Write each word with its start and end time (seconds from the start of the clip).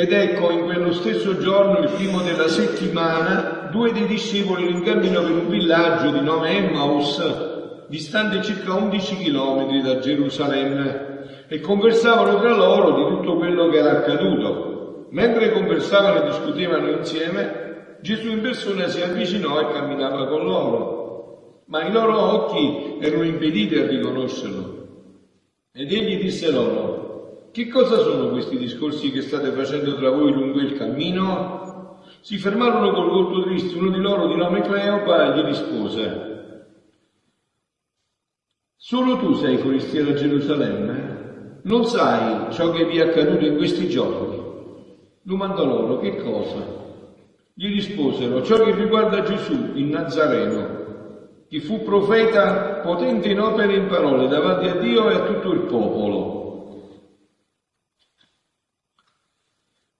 Ed 0.00 0.12
ecco, 0.12 0.50
in 0.50 0.64
quello 0.64 0.92
stesso 0.92 1.36
giorno, 1.36 1.80
il 1.80 1.90
primo 1.90 2.22
della 2.22 2.48
settimana, 2.48 3.68
due 3.70 3.92
dei 3.92 4.06
discepoli 4.06 4.70
in 4.70 4.82
cammino 4.82 5.20
per 5.20 5.32
un 5.32 5.48
villaggio 5.50 6.10
di 6.10 6.22
nome 6.22 6.56
Emmaus, 6.56 7.86
distante 7.86 8.40
circa 8.40 8.72
11 8.72 9.16
chilometri 9.16 9.82
da 9.82 9.98
Gerusalemme, 9.98 11.44
e 11.48 11.60
conversavano 11.60 12.40
tra 12.40 12.56
loro 12.56 12.94
di 12.94 13.14
tutto 13.14 13.36
quello 13.36 13.68
che 13.68 13.76
era 13.76 13.90
accaduto. 13.90 15.08
Mentre 15.10 15.52
conversavano 15.52 16.22
e 16.22 16.28
discutevano 16.28 16.88
insieme, 16.92 17.98
Gesù 18.00 18.30
in 18.30 18.40
persona 18.40 18.88
si 18.88 19.02
avvicinò 19.02 19.60
e 19.60 19.70
camminava 19.70 20.28
con 20.28 20.46
loro, 20.46 21.64
ma 21.66 21.84
i 21.84 21.92
loro 21.92 22.18
occhi 22.18 22.96
erano 23.02 23.24
impediti 23.24 23.76
a 23.76 23.86
riconoscerlo. 23.86 24.78
Ed 25.74 25.92
egli 25.92 26.22
disse 26.22 26.50
loro, 26.50 27.09
che 27.52 27.66
cosa 27.68 27.98
sono 27.98 28.30
questi 28.30 28.56
discorsi 28.56 29.10
che 29.10 29.22
state 29.22 29.50
facendo 29.50 29.96
tra 29.96 30.10
voi 30.10 30.32
lungo 30.32 30.60
il 30.60 30.74
cammino? 30.74 31.98
Si 32.20 32.38
fermarono 32.38 32.92
col 32.92 33.08
volto 33.10 33.42
triste, 33.42 33.76
uno 33.76 33.90
di 33.90 33.98
loro 33.98 34.28
di 34.28 34.36
nome 34.36 34.60
Cleopa 34.60 35.34
gli 35.34 35.42
rispose, 35.42 36.28
solo 38.76 39.16
tu 39.16 39.32
sei 39.32 39.56
forestiero 39.56 40.10
a 40.10 40.14
Gerusalemme? 40.14 41.58
Non 41.62 41.84
sai 41.84 42.52
ciò 42.52 42.70
che 42.70 42.84
vi 42.84 42.98
è 42.98 43.08
accaduto 43.08 43.44
in 43.44 43.56
questi 43.56 43.88
giorni? 43.88 44.38
Domandò 45.22 45.64
loro, 45.64 45.98
che 45.98 46.16
cosa? 46.16 46.78
Gli 47.52 47.66
risposero, 47.66 48.42
ciò 48.42 48.62
che 48.62 48.74
riguarda 48.74 49.22
Gesù, 49.22 49.72
il 49.74 49.86
Nazareno, 49.86 50.78
che 51.48 51.60
fu 51.60 51.82
profeta 51.82 52.80
potente 52.80 53.28
in 53.28 53.40
opere 53.40 53.74
e 53.74 53.78
in 53.78 53.86
parole 53.88 54.28
davanti 54.28 54.68
a 54.68 54.78
Dio 54.78 55.10
e 55.10 55.14
a 55.14 55.24
tutto 55.24 55.50
il 55.50 55.62
popolo 55.62 56.39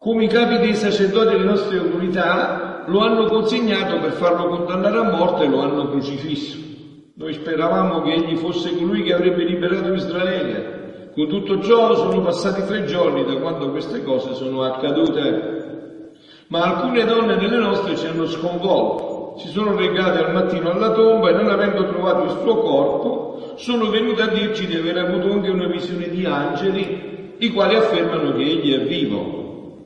come 0.03 0.25
i 0.25 0.29
capi 0.29 0.57
dei 0.61 0.75
sacerdoti 0.75 1.33
delle 1.33 1.45
nostre 1.45 1.77
comunità 1.77 2.85
lo 2.87 3.01
hanno 3.01 3.27
consegnato 3.27 3.99
per 3.99 4.13
farlo 4.13 4.47
condannare 4.49 4.97
a 4.97 5.15
morte 5.15 5.45
e 5.45 5.49
lo 5.49 5.61
hanno 5.61 5.91
crocifisso. 5.91 6.57
Noi 7.17 7.35
speravamo 7.35 8.01
che 8.01 8.15
egli 8.15 8.35
fosse 8.37 8.75
colui 8.75 9.03
che 9.03 9.13
avrebbe 9.13 9.45
liberato 9.45 9.93
Israele. 9.93 11.11
Con 11.13 11.29
tutto 11.29 11.61
ciò 11.61 11.95
sono 11.97 12.23
passati 12.23 12.65
tre 12.65 12.87
giorni 12.87 13.27
da 13.27 13.37
quando 13.41 13.71
queste 13.73 14.03
cose 14.03 14.33
sono 14.33 14.63
accadute. 14.63 16.13
Ma 16.47 16.63
alcune 16.63 17.05
donne 17.05 17.37
delle 17.37 17.59
nostre 17.59 17.95
ci 17.95 18.07
hanno 18.07 18.25
sconvolto. 18.25 19.35
Si 19.37 19.49
sono 19.49 19.75
legate 19.75 20.25
al 20.25 20.33
mattino 20.33 20.71
alla 20.71 20.93
tomba 20.93 21.29
e 21.29 21.35
non 21.35 21.51
avendo 21.51 21.87
trovato 21.87 22.25
il 22.25 22.39
suo 22.41 22.57
corpo, 22.57 23.53
sono 23.57 23.91
venute 23.91 24.23
a 24.23 24.29
dirci 24.29 24.67
di 24.67 24.77
aver 24.77 24.97
avuto 24.97 25.31
anche 25.31 25.51
una 25.51 25.67
visione 25.67 26.09
di 26.09 26.25
angeli, 26.25 27.35
i 27.37 27.51
quali 27.51 27.75
affermano 27.75 28.33
che 28.33 28.41
egli 28.41 28.73
è 28.73 28.87
vivo. 28.87 29.40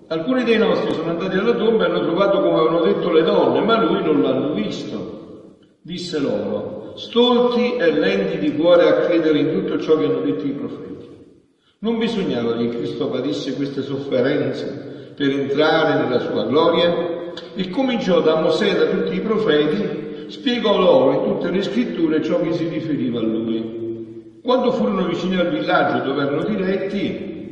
Alcuni 0.07 0.45
dei 0.45 0.59
nostri 0.59 0.93
sono 0.93 1.11
andati 1.11 1.37
alla 1.37 1.55
tomba 1.55 1.85
e 1.85 1.89
hanno 1.89 2.03
trovato 2.03 2.41
come 2.41 2.59
avevano 2.59 2.83
detto 2.83 3.11
le 3.11 3.23
donne, 3.23 3.61
ma 3.61 3.83
lui 3.83 4.03
non 4.03 4.21
l'hanno 4.21 4.53
visto. 4.53 5.57
Disse 5.81 6.19
loro, 6.19 6.93
stolti 6.97 7.77
e 7.77 7.91
lenti 7.91 8.39
di 8.39 8.55
cuore 8.55 8.89
a 8.89 9.01
credere 9.07 9.39
in 9.39 9.53
tutto 9.53 9.79
ciò 9.81 9.97
che 9.97 10.05
hanno 10.05 10.21
detto 10.21 10.47
i 10.47 10.53
profeti. 10.53 11.09
Non 11.79 11.99
bisognava 11.99 12.57
che 12.57 12.69
Cristo 12.69 13.09
patisse 13.09 13.55
queste 13.55 13.83
sofferenze 13.83 15.13
per 15.17 15.31
entrare 15.31 16.03
nella 16.03 16.21
sua 16.21 16.45
gloria? 16.45 17.33
E 17.55 17.71
cominciò 17.71 18.21
da 18.21 18.41
Mosè 18.41 18.73
e 18.73 18.77
da 18.77 18.87
tutti 18.87 19.15
i 19.17 19.21
profeti, 19.21 20.29
spiegò 20.29 20.79
loro 20.79 21.13
in 21.13 21.33
tutte 21.33 21.51
le 21.51 21.63
scritture 21.63 22.23
ciò 22.23 22.41
che 22.41 22.53
si 22.53 22.69
riferiva 22.69 23.21
a 23.21 23.23
lui. 23.23 24.39
Quando 24.43 24.71
furono 24.73 25.07
vicini 25.07 25.37
al 25.37 25.49
villaggio 25.49 26.05
dove 26.05 26.23
erano 26.23 26.45
diretti, 26.45 27.44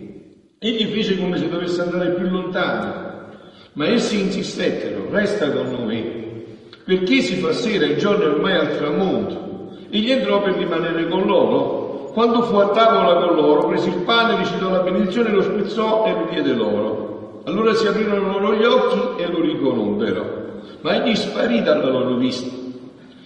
Egli 0.65 0.85
fece 0.93 1.19
come 1.19 1.39
se 1.39 1.49
dovesse 1.49 1.81
andare 1.81 2.11
più 2.11 2.31
lontano, 2.31 3.31
ma 3.73 3.89
essi 3.89 4.21
insistettero, 4.21 5.09
resta 5.11 5.51
con 5.51 5.73
noi, 5.73 6.45
perché 6.85 7.21
si 7.21 7.35
fa 7.35 7.53
sera, 7.53 7.85
il 7.85 7.97
giorno 7.97 8.27
ormai 8.27 8.55
al 8.55 8.77
tramonto. 8.77 9.71
Egli 9.91 10.13
entrò 10.13 10.41
per 10.41 10.55
rimanere 10.55 11.09
con 11.09 11.27
loro. 11.27 12.11
Quando 12.13 12.43
fu 12.43 12.55
a 12.59 12.69
tavola 12.69 13.27
con 13.27 13.35
loro, 13.35 13.67
prese 13.67 13.89
il 13.89 14.03
pane, 14.05 14.37
recitò 14.37 14.71
la 14.71 14.83
benedizione, 14.83 15.31
lo 15.31 15.43
spezzò 15.43 16.05
e 16.07 16.13
lo 16.13 16.29
diede 16.31 16.53
loro. 16.53 17.43
Allora 17.47 17.75
si 17.75 17.89
aprirono 17.89 18.39
loro 18.39 18.55
gli 18.55 18.63
occhi 18.63 19.21
e 19.21 19.27
lo 19.27 19.41
riconobbero, 19.41 20.61
ma 20.83 21.03
egli 21.05 21.17
sparì 21.17 21.61
dalla 21.63 21.89
loro 21.89 22.15
vista. 22.15 22.55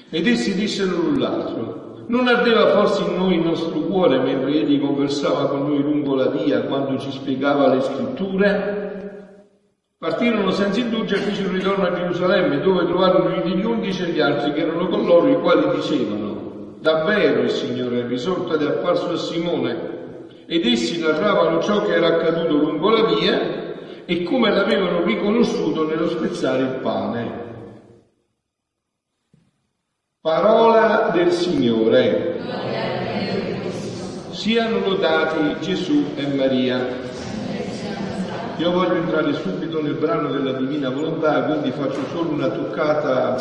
Ed 0.09 0.27
essi 0.27 0.55
dissero 0.55 0.97
l'un 0.97 1.19
l'altro, 1.19 1.86
non 2.09 2.29
ardeva 2.29 2.69
forse 2.69 3.03
in 3.03 3.17
noi 3.17 3.35
il 3.35 3.43
nostro 3.43 3.81
cuore 3.81 4.19
mentre 4.19 4.53
egli 4.53 4.81
conversava 4.81 5.49
con 5.49 5.67
noi 5.67 5.83
lungo 5.83 6.15
la 6.15 6.29
via 6.29 6.63
quando 6.63 6.99
ci 6.99 7.11
spiegava 7.11 7.75
le 7.75 7.81
scritture? 7.81 8.85
Partirono 9.99 10.51
senza 10.51 10.81
indugio 10.81 11.15
e 11.15 11.19
fecero 11.19 11.53
ritorno 11.53 11.87
a 11.87 11.93
Gerusalemme 11.93 12.61
dove 12.61 12.85
trovarono 12.87 13.31
gli 13.31 13.65
undici 13.65 14.03
e 14.03 14.11
gli 14.11 14.21
altri 14.21 14.53
che 14.53 14.61
erano 14.61 14.89
con 14.89 15.05
loro 15.05 15.29
i 15.29 15.39
quali 15.41 15.75
dicevano 15.75 16.37
davvero 16.81 17.41
il 17.43 17.51
Signore 17.51 18.01
è 18.01 18.07
risorto 18.07 18.55
ed 18.55 18.63
è 18.63 18.67
apparso 18.67 19.11
a 19.11 19.17
Simone 19.17 19.95
ed 20.47 20.65
essi 20.65 21.01
narravano 21.01 21.61
ciò 21.61 21.83
che 21.83 21.95
era 21.95 22.07
accaduto 22.07 22.57
lungo 22.57 22.91
la 22.91 23.05
via 23.15 24.05
e 24.05 24.23
come 24.23 24.51
l'avevano 24.53 25.03
riconosciuto 25.03 25.85
nello 25.85 26.09
spezzare 26.09 26.63
il 26.63 26.79
pane. 26.81 27.45
Parola 30.21 30.86
del 31.17 31.33
Signore. 31.33 32.35
Siano 34.31 34.81
lodati 34.81 35.57
Gesù 35.61 36.05
e 36.15 36.27
Maria. 36.35 36.87
Io 38.59 38.71
voglio 38.71 38.97
entrare 38.97 39.33
subito 39.35 39.83
nel 39.83 39.95
brano 39.95 40.31
della 40.31 40.53
Divina 40.53 40.91
Volontà, 40.91 41.43
quindi 41.45 41.71
faccio 41.71 42.05
solo 42.13 42.31
una 42.31 42.49
toccata 42.49 43.37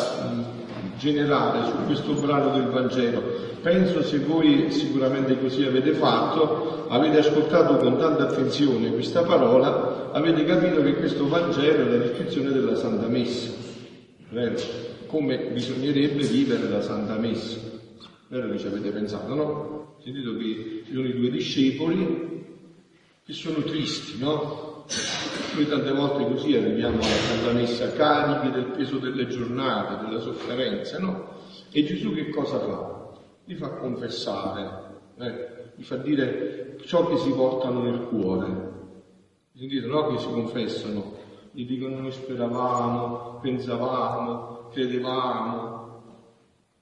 generale 0.96 1.66
su 1.66 1.84
questo 1.84 2.14
brano 2.14 2.50
del 2.50 2.68
Vangelo. 2.68 3.22
Penso 3.60 4.02
se 4.02 4.20
voi 4.20 4.70
sicuramente 4.70 5.38
così 5.38 5.64
avete 5.64 5.92
fatto, 5.92 6.86
avete 6.88 7.18
ascoltato 7.18 7.76
con 7.76 7.98
tanta 7.98 8.24
attenzione 8.24 8.92
questa 8.92 9.22
parola, 9.22 10.10
avete 10.12 10.44
capito 10.44 10.82
che 10.82 10.94
questo 10.94 11.28
Vangelo 11.28 11.86
è 11.86 11.90
la 11.90 11.96
descrizione 11.98 12.52
della 12.52 12.74
Santa 12.74 13.06
Messa. 13.06 13.50
Vero? 14.30 14.94
Come 15.06 15.50
bisognerebbe 15.52 16.24
vivere 16.24 16.68
la 16.68 16.82
Santa 16.82 17.16
Messa. 17.16 17.58
Vero 18.28 18.58
ci 18.58 18.66
avete 18.66 18.90
pensato, 18.90 19.34
no? 19.34 19.96
Sentito 20.02 20.36
che 20.36 20.82
ci 20.84 20.92
sono 20.92 21.06
i 21.06 21.14
due 21.14 21.30
discepoli 21.30 22.44
che 23.24 23.32
sono 23.32 23.58
tristi, 23.62 24.18
no? 24.18 24.84
Noi 25.54 25.66
tante 25.68 25.92
volte 25.92 26.24
così 26.32 26.54
arriviamo 26.54 26.96
alla 26.96 27.04
Santa 27.04 27.52
Messa 27.52 27.92
carichi 27.92 28.52
del 28.52 28.66
peso 28.76 28.98
delle 28.98 29.26
giornate, 29.26 30.04
della 30.04 30.20
sofferenza, 30.20 30.98
no? 30.98 31.34
E 31.72 31.84
Gesù 31.84 32.14
che 32.14 32.28
cosa 32.30 32.58
fa? 32.58 33.12
Li 33.44 33.54
fa 33.54 33.70
confessare, 33.70 34.84
eh? 35.18 35.54
gli 35.76 35.82
fa 35.82 35.96
dire 35.96 36.78
ciò 36.84 37.06
che 37.08 37.16
si 37.18 37.30
portano 37.30 37.82
nel 37.82 38.00
cuore. 38.06 38.74
Sentite, 39.56 39.86
no? 39.86 40.08
Che 40.08 40.18
si 40.18 40.28
confessano, 40.28 41.16
gli 41.50 41.66
dicono 41.66 41.98
noi 41.98 42.12
speravamo, 42.12 43.38
pensavamo, 43.40 44.55
credevamo, 44.76 46.02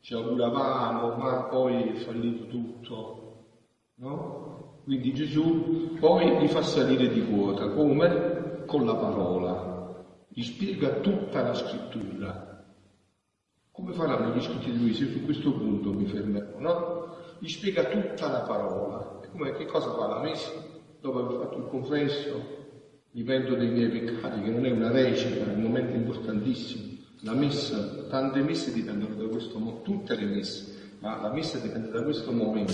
ci 0.00 0.14
auguravamo, 0.14 1.14
ma 1.14 1.44
poi 1.44 1.90
è 1.90 1.94
fallito 1.94 2.46
tutto, 2.48 3.44
no? 3.98 4.80
Quindi 4.82 5.14
Gesù 5.14 5.94
poi 6.00 6.40
li 6.40 6.48
fa 6.48 6.60
salire 6.62 7.08
di 7.08 7.24
quota, 7.24 7.70
come? 7.70 8.64
Con 8.66 8.84
la 8.84 8.96
parola, 8.96 10.04
gli 10.26 10.42
spiega 10.42 10.98
tutta 11.00 11.42
la 11.42 11.54
scrittura. 11.54 12.64
Come 13.70 13.92
faranno 13.92 14.34
gli 14.34 14.40
scritti 14.40 14.72
di 14.72 14.78
lui 14.78 14.92
se 14.92 15.10
su 15.12 15.24
questo 15.24 15.52
punto 15.52 15.92
mi 15.92 16.06
fermerò, 16.06 16.58
no? 16.58 17.16
Gli 17.38 17.48
spiega 17.48 17.84
tutta 17.84 18.28
la 18.28 18.40
parola. 18.40 19.20
Come, 19.30 19.52
che 19.52 19.66
cosa 19.66 19.92
fa 19.92 20.08
la 20.08 20.20
messa? 20.20 20.50
Dopo 21.00 21.20
aver 21.20 21.46
fatto 21.46 21.58
il 21.58 21.66
confesso, 21.66 22.42
mi 23.12 23.22
pento 23.22 23.54
dei 23.54 23.70
miei 23.70 23.88
peccati, 23.88 24.42
che 24.42 24.50
non 24.50 24.66
è 24.66 24.70
una 24.72 24.90
recita, 24.90 25.44
è 25.44 25.54
un 25.54 25.62
momento 25.62 25.94
importantissimo 25.94 26.93
la 27.24 27.32
messa, 27.32 28.04
tante 28.08 28.40
messe 28.42 28.72
dipendono 28.72 29.14
da 29.14 29.26
questo 29.26 29.58
momento, 29.58 29.82
tutte 29.82 30.14
le 30.14 30.26
messe, 30.26 30.92
ma 30.98 31.20
la 31.22 31.32
messa 31.32 31.58
dipende 31.58 31.90
da 31.90 32.02
questo 32.02 32.30
momento, 32.32 32.72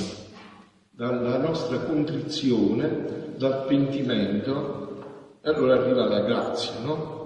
dalla 0.90 1.38
nostra 1.38 1.78
contrizione, 1.78 3.34
dal 3.36 3.64
pentimento, 3.66 5.38
e 5.40 5.48
allora 5.48 5.80
arriva 5.80 6.04
la 6.04 6.20
grazia, 6.22 6.72
no? 6.82 7.18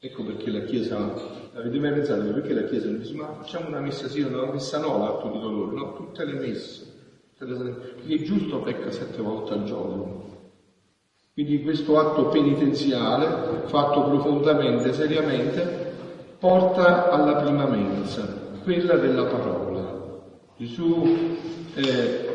Ecco 0.00 0.24
perché 0.24 0.50
la 0.50 0.64
Chiesa, 0.64 0.96
avete 1.54 1.78
mai 1.78 1.92
pensato 1.92 2.22
perché 2.32 2.52
la 2.52 2.64
Chiesa 2.64 2.86
non 2.86 2.98
dice 2.98 3.14
ma 3.14 3.32
facciamo 3.32 3.68
una 3.68 3.80
messa 3.80 4.08
sì, 4.08 4.20
una 4.20 4.50
messa 4.50 4.78
no, 4.78 4.98
l'atto 4.98 5.30
di 5.30 5.40
dolore, 5.40 5.74
no? 5.74 5.94
Tutte 5.94 6.24
le 6.24 6.34
messe. 6.34 6.96
Chi 8.04 8.14
è 8.14 8.22
giusto 8.22 8.60
pecca 8.62 8.90
sette 8.90 9.22
volte 9.22 9.52
al 9.52 9.62
giorno. 9.62 10.26
Quindi 11.32 11.62
questo 11.62 11.96
atto 11.98 12.26
penitenziale, 12.26 13.66
fatto 13.66 14.02
profondamente, 14.02 14.92
seriamente, 14.92 15.87
porta 16.38 17.10
alla 17.10 17.42
prima 17.42 17.66
mensa, 17.66 18.26
quella 18.62 18.96
della 18.96 19.24
parola. 19.24 19.96
Gesù 20.56 21.16
eh, 21.74 22.28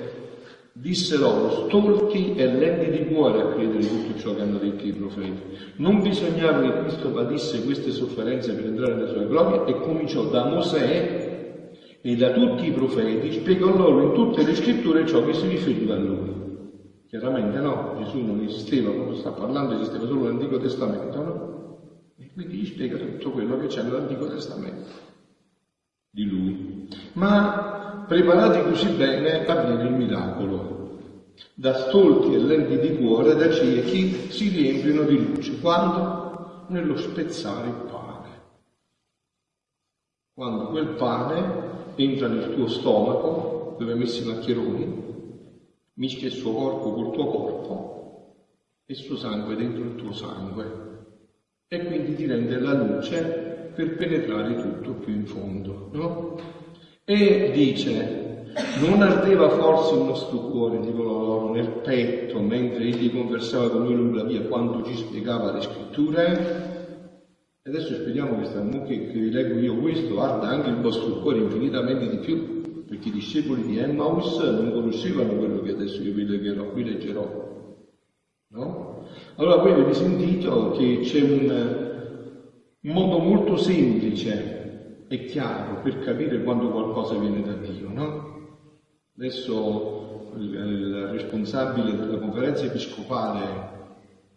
Disse 0.76 1.18
loro, 1.18 1.68
stolti 1.68 2.34
e 2.34 2.48
lenti 2.48 2.90
di 2.90 3.14
cuore 3.14 3.42
a 3.42 3.54
credere 3.54 3.88
tutto 3.88 4.18
ciò 4.18 4.34
che 4.34 4.42
hanno 4.42 4.58
detto 4.58 4.84
i 4.84 4.92
profeti. 4.92 5.40
Non 5.76 6.02
bisognava 6.02 6.62
che 6.62 6.80
Cristo 6.80 7.12
patisse 7.12 7.64
queste 7.64 7.92
sofferenze 7.92 8.54
per 8.54 8.66
entrare 8.66 8.96
nella 8.96 9.08
sua 9.08 9.22
gloria 9.22 9.66
e 9.66 9.80
cominciò 9.82 10.24
da 10.24 10.46
Mosè 10.46 11.62
e 12.02 12.16
da 12.16 12.32
tutti 12.32 12.66
i 12.66 12.72
profeti, 12.72 13.34
spiegò 13.34 13.68
loro 13.68 14.02
in 14.02 14.14
tutte 14.14 14.44
le 14.44 14.56
scritture 14.56 15.06
ciò 15.06 15.24
che 15.24 15.34
si 15.34 15.48
riferiva 15.48 15.94
a 15.94 16.00
lui. 16.00 16.34
Chiaramente 17.08 17.60
no, 17.60 17.94
Gesù 18.00 18.18
non 18.26 18.42
esisteva, 18.42 18.90
quando 18.90 19.14
sta 19.14 19.30
parlando 19.30 19.76
esisteva 19.76 20.08
solo 20.08 20.24
l'Antico 20.24 20.58
Testamento, 20.58 21.22
no? 21.22 21.73
E 22.18 22.32
quindi 22.34 22.58
gli 22.58 22.66
spiega 22.66 22.98
tutto 22.98 23.32
quello 23.32 23.58
che 23.60 23.68
c'è 23.68 23.84
nell'Antico 23.84 24.28
Testamento 24.28 25.12
di 26.14 26.26
lui. 26.26 26.88
Ma 27.14 28.06
preparati 28.08 28.62
così 28.64 28.90
bene 28.90 29.46
avviene 29.46 29.84
il 29.84 29.96
miracolo. 29.96 30.82
Da 31.56 31.74
stolti 31.74 32.34
e 32.34 32.38
lenti 32.38 32.78
di 32.78 32.98
cuore, 32.98 33.36
da 33.36 33.52
ciechi, 33.52 34.30
si 34.30 34.50
riempiono 34.50 35.04
di 35.04 35.18
luce. 35.18 35.60
Quando? 35.60 36.66
Nello 36.68 36.96
spezzare 36.96 37.68
il 37.68 37.86
pane. 37.90 38.42
Quando 40.34 40.68
quel 40.68 40.90
pane 40.96 41.94
entra 41.96 42.28
nel 42.28 42.54
tuo 42.54 42.68
stomaco, 42.68 43.76
dove 43.78 43.92
hai 43.92 43.98
messo 43.98 44.22
i 44.22 44.26
maccheroni, 44.26 45.04
mischia 45.96 46.28
il 46.28 46.34
suo 46.34 46.54
corpo 46.54 46.94
col 46.94 47.12
tuo 47.12 47.28
corpo 47.28 48.36
e 48.86 48.94
il 48.94 49.00
suo 49.00 49.16
sangue 49.16 49.56
dentro 49.56 49.84
il 49.84 49.96
tuo 49.96 50.12
sangue 50.12 50.83
e 51.68 51.86
quindi 51.86 52.16
ti 52.16 52.26
rende 52.26 52.58
la 52.60 52.74
luce 52.74 53.72
per 53.76 53.96
penetrare 53.96 54.56
tutto 54.56 54.94
più 54.94 55.14
in 55.14 55.26
fondo, 55.26 55.90
no? 55.94 56.36
E 57.06 57.52
dice, 57.54 58.44
non 58.80 59.02
ardeva 59.02 59.50
forse 59.50 59.96
il 59.96 60.02
nostro 60.02 60.38
cuore, 60.38 60.80
dicono 60.80 61.18
loro, 61.18 61.52
nel 61.52 61.82
petto, 61.82 62.40
mentre 62.40 62.84
egli 62.84 63.12
conversava 63.12 63.70
con 63.70 63.84
noi 63.84 63.96
lungo 63.96 64.18
la 64.18 64.24
via, 64.24 64.42
quando 64.48 64.84
ci 64.84 64.96
spiegava 64.96 65.52
le 65.52 65.62
scritture? 65.62 66.72
E 67.66 67.70
adesso 67.70 67.96
spieghiamo 67.96 68.36
questa, 68.36 68.62
che, 68.86 69.08
che 69.08 69.20
vi 69.20 69.32
leggo 69.32 69.58
io 69.58 69.80
questo, 69.80 70.22
arda 70.22 70.50
anche 70.50 70.70
il 70.70 70.82
vostro 70.82 71.20
cuore 71.22 71.40
infinitamente 71.40 72.10
di 72.10 72.18
più, 72.18 72.62
perché 72.86 73.08
i 73.08 73.12
discepoli 73.12 73.64
di 73.64 73.78
Emmaus 73.78 74.38
non 74.40 74.72
conoscevano 74.72 75.36
quello 75.36 75.62
che 75.62 75.72
adesso 75.72 76.04
io 76.04 76.14
vi 76.14 76.26
leggerò, 76.26 76.72
vi 76.74 76.84
leggerò. 76.84 77.53
Allora 79.36 79.56
voi 79.56 79.72
avete 79.72 79.96
sentito 79.96 80.72
che 80.72 81.00
c'è 81.02 81.22
un, 81.22 82.82
modo 82.82 83.18
molto 83.18 83.58
semplice 83.58 85.06
e 85.08 85.26
chiaro 85.26 85.82
per 85.82 86.00
capire 86.00 86.44
quando 86.44 86.70
qualcosa 86.70 87.18
viene 87.18 87.42
da 87.42 87.54
Dio, 87.54 87.90
no? 87.90 88.32
Adesso 89.18 90.34
il, 90.36 90.54
il 90.54 91.08
responsabile 91.08 91.98
della 91.98 92.20
conferenza 92.20 92.66
episcopale 92.66 93.72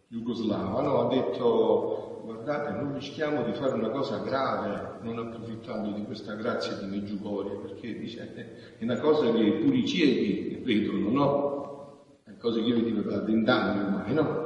jugoslava 0.08 0.80
no? 0.80 1.00
ha 1.00 1.08
detto 1.08 2.22
guardate, 2.24 2.70
non 2.70 2.94
rischiamo 2.94 3.42
di 3.44 3.52
fare 3.52 3.74
una 3.74 3.90
cosa 3.90 4.18
grave 4.18 4.98
non 5.02 5.18
approfittando 5.18 5.90
di 5.90 6.04
questa 6.04 6.34
grazia 6.34 6.74
di 6.76 6.86
Meggiugorie, 6.86 7.58
perché 7.58 7.98
dice, 7.98 8.32
è 8.78 8.82
una 8.82 8.98
cosa 8.98 9.30
che 9.30 9.58
pure 9.62 9.76
i 9.76 9.86
ciechi 9.86 10.62
vedono, 10.64 11.10
no? 11.10 12.20
È 12.24 12.30
una 12.30 12.38
cosa 12.38 12.60
che 12.60 12.66
io 12.66 12.76
vedevo 12.76 13.02
da 13.02 13.20
vent'anni 13.20 13.78
ormai, 13.80 14.14
no? 14.14 14.45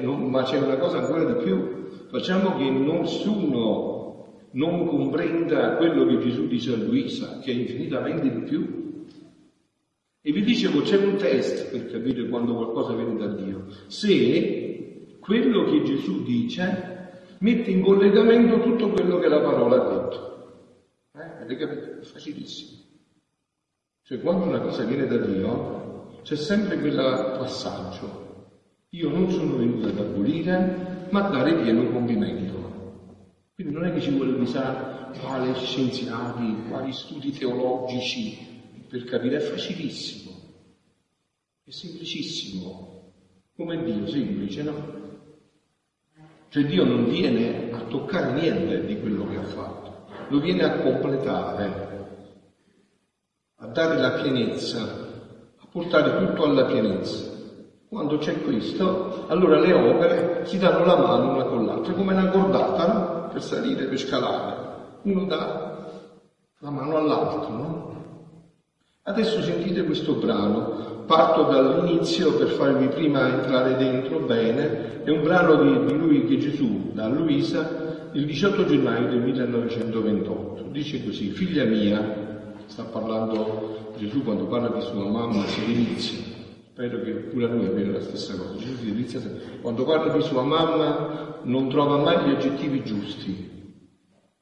Non? 0.00 0.28
Ma 0.30 0.42
c'è 0.42 0.58
una 0.58 0.76
cosa 0.76 0.98
ancora 0.98 1.24
di 1.24 1.42
più, 1.42 1.86
facciamo 2.10 2.56
che 2.56 2.70
nessuno 2.70 4.02
non 4.52 4.86
comprenda 4.86 5.76
quello 5.76 6.06
che 6.06 6.18
Gesù 6.18 6.46
dice 6.46 6.74
a 6.74 6.76
Luisa, 6.76 7.38
che 7.38 7.52
è 7.52 7.54
infinitamente 7.54 8.30
di 8.30 8.40
più. 8.42 8.80
E 10.20 10.30
vi 10.30 10.42
dicevo, 10.42 10.82
c'è 10.82 10.96
un 10.96 11.16
test 11.16 11.70
per 11.70 11.90
capire 11.90 12.28
quando 12.28 12.54
qualcosa 12.54 12.94
viene 12.94 13.16
da 13.16 13.26
Dio. 13.26 13.66
Se 13.88 15.16
quello 15.20 15.64
che 15.64 15.82
Gesù 15.82 16.22
dice 16.22 16.90
mette 17.38 17.70
in 17.70 17.82
collegamento 17.82 18.60
tutto 18.60 18.90
quello 18.90 19.18
che 19.18 19.28
la 19.28 19.40
parola 19.40 19.76
ha 19.76 19.88
detto. 19.88 20.30
Eh? 21.14 21.42
Avete 21.42 21.56
capito? 21.56 22.00
È 22.00 22.04
facilissimo. 22.04 22.80
Cioè 24.02 24.20
quando 24.20 24.44
una 24.44 24.60
cosa 24.60 24.84
viene 24.84 25.06
da 25.06 25.16
Dio 25.16 26.20
c'è 26.22 26.36
sempre 26.36 26.78
quel 26.78 26.94
passaggio. 26.94 28.31
Io 28.94 29.08
non 29.08 29.30
sono 29.30 29.56
venuto 29.56 29.86
ad 29.86 29.98
abolire, 29.98 31.06
ma 31.08 31.26
a 31.26 31.30
dare 31.30 31.62
pieno 31.62 31.90
compimento. 31.90 33.12
Quindi 33.54 33.72
non 33.72 33.86
è 33.86 33.92
che 33.94 34.02
ci 34.02 34.10
vuole 34.10 34.34
pensare 34.34 35.18
quali 35.18 35.54
scienziati, 35.54 36.68
quali 36.68 36.92
studi 36.92 37.32
teologici 37.32 38.36
per 38.86 39.04
capire, 39.04 39.36
è 39.36 39.40
facilissimo, 39.40 40.32
è 41.64 41.70
semplicissimo, 41.70 43.12
come 43.56 43.82
Dio, 43.82 44.06
semplice, 44.06 44.62
no? 44.62 45.00
Cioè 46.50 46.66
Dio 46.66 46.84
non 46.84 47.08
viene 47.08 47.72
a 47.72 47.84
toccare 47.84 48.38
niente 48.38 48.84
di 48.84 49.00
quello 49.00 49.26
che 49.26 49.36
ha 49.36 49.44
fatto, 49.44 50.04
lo 50.28 50.38
viene 50.38 50.64
a 50.64 50.82
completare, 50.82 52.06
a 53.56 53.66
dare 53.68 53.98
la 53.98 54.20
pienezza, 54.20 54.82
a 55.56 55.66
portare 55.70 56.26
tutto 56.26 56.44
alla 56.44 56.66
pienezza. 56.66 57.31
Quando 57.92 58.16
c'è 58.16 58.40
questo, 58.42 59.26
allora 59.26 59.60
le 59.60 59.74
opere 59.74 60.46
si 60.46 60.56
danno 60.56 60.86
la 60.86 60.96
mano 60.96 61.32
una 61.32 61.44
con 61.44 61.66
l'altra, 61.66 61.92
come 61.92 62.14
una 62.14 62.28
cordata, 62.28 62.86
no? 62.90 63.28
Per 63.30 63.42
salire, 63.42 63.84
per 63.84 63.98
scalare. 63.98 64.56
Uno 65.02 65.26
dà 65.26 65.76
la 66.60 66.70
mano 66.70 66.96
all'altro, 66.96 67.54
no? 67.54 67.94
Adesso 69.02 69.42
sentite 69.42 69.84
questo 69.84 70.14
brano, 70.14 71.02
parto 71.04 71.42
dall'inizio 71.42 72.32
per 72.32 72.48
farvi 72.48 72.86
prima 72.86 73.28
entrare 73.28 73.76
dentro 73.76 74.20
bene, 74.20 75.02
è 75.04 75.10
un 75.10 75.22
brano 75.22 75.56
di, 75.56 75.84
di 75.84 75.94
lui 75.94 76.24
che 76.24 76.38
Gesù 76.38 76.92
dà 76.94 77.04
a 77.04 77.08
Luisa 77.08 78.08
il 78.12 78.24
18 78.24 78.64
gennaio 78.64 79.08
del 79.08 79.20
1928. 79.20 80.62
Dice 80.70 81.04
così, 81.04 81.28
figlia 81.28 81.64
mia, 81.64 82.54
sta 82.64 82.84
parlando 82.84 83.92
Gesù 83.98 84.22
quando 84.22 84.46
parla 84.46 84.68
di 84.68 84.80
sua 84.80 85.04
mamma, 85.04 85.44
si 85.44 85.66
delizia, 85.66 86.40
spero 86.72 87.00
che 87.02 87.12
pure 87.12 87.44
a 87.44 87.48
noi 87.48 87.66
avviene 87.66 87.92
la 87.92 88.00
stessa 88.00 88.36
cosa, 88.36 88.56
Gesù 88.56 88.76
si 88.76 88.86
delizia 88.86 89.20
quando 89.60 89.84
parla 89.84 90.12
di 90.12 90.22
sua 90.22 90.42
mamma 90.42 91.40
non 91.42 91.68
trova 91.68 91.98
mai 91.98 92.24
gli 92.24 92.34
aggettivi 92.34 92.82
giusti, 92.82 93.50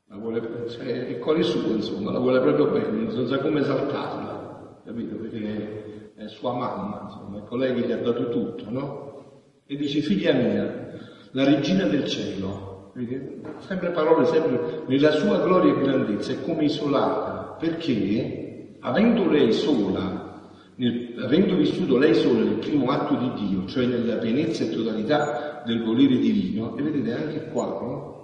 la 0.07 0.17
vuole, 0.17 0.69
cioè, 0.69 1.09
è 1.09 1.19
cuore 1.19 1.43
suo 1.43 1.75
insomma, 1.75 2.13
la 2.13 2.19
vuole 2.19 2.41
proprio 2.41 2.71
bene, 2.71 3.13
non 3.13 3.27
sa 3.27 3.39
come 3.39 3.61
esaltarla 3.61 4.41
capito? 4.85 5.17
Perché 5.17 6.13
è 6.17 6.27
sua 6.29 6.53
mamma, 6.53 7.03
insomma, 7.05 7.39
il 7.39 7.45
collega 7.45 7.81
gli 7.81 7.93
ha 7.93 7.99
dato 7.99 8.29
tutto, 8.29 8.71
no? 8.71 9.09
E 9.67 9.77
dice, 9.77 10.01
figlia 10.01 10.33
mia, 10.33 10.99
la 11.33 11.45
regina 11.45 11.85
del 11.85 12.05
cielo, 12.07 12.93
vedi? 12.95 13.41
sempre 13.59 13.91
parole, 13.91 14.25
sempre 14.27 14.83
nella 14.87 15.13
sua 15.13 15.41
gloria 15.41 15.73
e 15.73 15.81
grandezza, 15.81 16.33
è 16.33 16.43
come 16.43 16.65
isolata, 16.65 17.57
perché 17.59 18.77
avendo 18.81 19.29
lei 19.29 19.53
sola, 19.53 20.20
nel, 20.81 21.15
avendo 21.23 21.57
vissuto 21.57 21.99
lei 21.99 22.15
sola 22.15 22.43
nel 22.43 22.59
primo 22.59 22.91
atto 22.91 23.15
di 23.15 23.47
Dio, 23.47 23.67
cioè 23.67 23.85
nella 23.85 24.17
pienezza 24.17 24.65
e 24.65 24.71
totalità 24.71 25.63
del 25.65 25.83
volere 25.85 26.19
divino, 26.19 26.75
e 26.77 26.83
vedete 26.83 27.13
anche 27.13 27.49
qua, 27.51 27.67
no? 27.67 28.19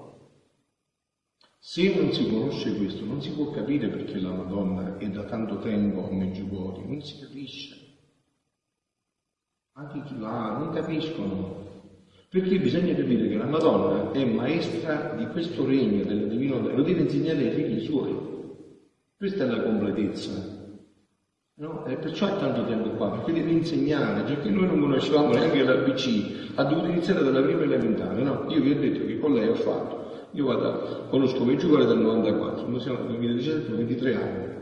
Se 1.59 1.95
non 1.95 2.13
si 2.13 2.27
conosce 2.31 2.75
questo, 2.77 3.05
non 3.05 3.21
si 3.21 3.31
può 3.33 3.51
capire 3.51 3.89
perché 3.89 4.19
la 4.19 4.31
Madonna 4.31 4.97
è 4.97 5.09
da 5.09 5.25
tanto 5.25 5.59
tempo 5.59 6.09
a 6.09 6.13
Meggiugorje, 6.13 6.85
non 6.87 7.03
si 7.03 7.19
capisce. 7.19 7.77
Anche 9.73 10.03
chi 10.05 10.15
va 10.17 10.57
non 10.57 10.73
capiscono. 10.73 11.65
Perché 12.31 12.59
bisogna 12.59 12.95
capire 12.95 13.29
che 13.29 13.37
la 13.37 13.47
Madonna 13.47 14.13
è 14.13 14.25
maestra 14.25 15.15
di 15.15 15.27
questo 15.27 15.67
regno 15.67 16.05
del 16.05 16.29
divino, 16.29 16.61
lo 16.61 16.83
deve 16.83 17.03
insegnare 17.03 17.49
ai 17.49 17.55
figli 17.55 17.85
suoi. 17.85 18.15
Questa 19.17 19.45
è 19.45 19.47
la 19.47 19.63
completezza. 19.63 20.56
No? 21.59 21.87
E 21.87 21.97
perciò 21.97 22.27
è 22.27 22.39
tanto 22.39 22.67
tempo 22.67 22.91
qua, 22.91 23.13
perché 23.13 23.33
deve 23.33 23.51
insegnare, 23.51 24.23
perché 24.23 24.51
noi 24.51 24.67
non 24.67 24.79
conoscevamo 24.79 25.33
neanche 25.33 25.63
l'ABC, 25.63 26.53
ha 26.55 26.65
dovuto 26.65 26.89
iniziare 26.89 27.23
dalla 27.23 27.41
prima 27.41 27.63
elementare, 27.63 28.23
no? 28.23 28.45
Io 28.49 28.61
vi 28.61 28.73
ho 28.73 28.79
detto 28.79 29.07
che 29.07 29.19
con 29.19 29.33
lei 29.33 29.49
ho 29.49 29.55
fatto 29.55 29.97
io 30.37 30.45
vado, 30.45 31.07
conosco 31.09 31.45
Meggiugorje 31.45 31.87
dal 31.87 31.99
94, 31.99 32.69
noi 32.69 32.81
siamo 32.81 32.99
nel 32.99 33.07
2017, 33.17 33.73
23 33.73 34.15
anni. 34.15 34.55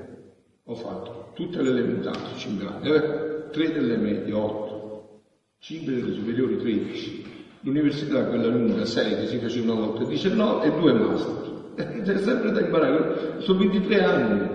Ho 0.67 0.75
fatto 0.77 1.33
tutte 1.35 1.63
le 1.63 1.71
elementari, 1.71 2.19
5 2.37 2.67
anni, 2.67 2.89
eh, 2.91 3.51
3 3.51 3.73
delle 3.73 3.97
medie, 3.97 4.33
8, 4.33 5.23
5 5.59 5.93
delle 5.93 6.13
superiori, 6.13 6.59
13. 6.59 7.25
L'università, 7.63 8.25
quella 8.27 8.47
lunga, 8.47 8.85
6 8.85 9.17
che 9.17 9.27
si 9.27 9.39
faceva 9.39 9.73
una 9.73 9.87
volta, 9.87 10.05
19 10.05 10.65
e 10.65 10.71
2 10.79 10.93
master. 10.93 11.73
C'è 12.05 12.19
sempre 12.19 12.53
da 12.53 12.61
imparare, 12.61 13.41
sono 13.41 13.59
23 13.59 14.05
anni, 14.05 14.49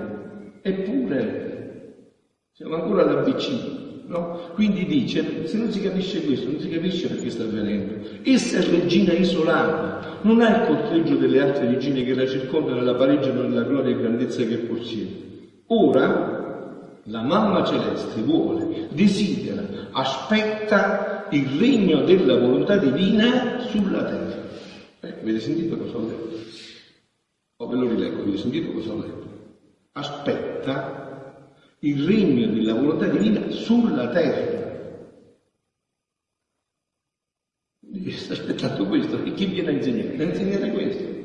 eppure 0.62 1.49
siamo 2.60 2.76
ancora 2.76 3.04
all'ABC. 3.04 3.88
No? 4.08 4.52
Quindi 4.54 4.86
dice, 4.86 5.48
se 5.48 5.58
non 5.58 5.72
si 5.72 5.82
capisce 5.82 6.26
questo, 6.26 6.52
non 6.52 6.60
si 6.60 6.68
capisce 6.68 7.08
perché 7.08 7.30
sta 7.30 7.44
avvenendo. 7.44 8.06
Essa 8.24 8.58
è 8.58 8.64
regina 8.64 9.14
isolata, 9.14 10.20
non 10.24 10.42
ha 10.42 10.58
il 10.58 10.68
corteggio 10.68 11.16
delle 11.16 11.40
altre 11.40 11.68
regine 11.68 12.04
che 12.04 12.14
la 12.14 12.28
circondano 12.28 12.82
e 12.82 12.84
la 12.84 12.96
pareggiano 12.96 13.44
nella 13.44 13.62
gloria 13.62 13.96
e 13.96 14.00
grandezza 14.00 14.44
che 14.44 14.58
possiede. 14.58 15.62
Ora, 15.68 16.98
la 17.04 17.22
mamma 17.22 17.64
celeste 17.64 18.22
vuole, 18.24 18.90
desidera, 18.92 19.64
aspetta 19.92 21.28
il 21.30 21.48
regno 21.58 22.02
della 22.02 22.38
volontà 22.40 22.76
divina 22.76 23.60
sulla 23.68 24.04
terra. 24.04 24.48
Eh, 25.02 25.16
avete 25.22 25.40
sentito 25.40 25.78
cosa 25.78 25.96
ho 25.96 26.02
detto? 26.02 26.36
O 27.58 27.68
ve 27.68 27.76
lo 27.76 27.88
rileggo, 27.88 28.22
avete 28.24 28.38
sentito 28.38 28.72
cosa 28.74 28.92
ho 28.92 29.00
detto? 29.00 29.28
Aspetta 29.94 31.09
il 31.80 32.06
regno 32.06 32.48
della 32.48 32.74
volontà 32.74 33.08
divina 33.08 33.50
sulla 33.50 34.10
terra. 34.10 34.58
Sta 38.10 38.34
aspettando 38.34 38.86
questo 38.86 39.24
e 39.24 39.34
chi 39.34 39.46
viene 39.46 39.70
a 39.70 39.72
insegnare? 39.72 40.18
A 40.18 40.24
insegnare 40.24 40.72
questo 40.72 41.20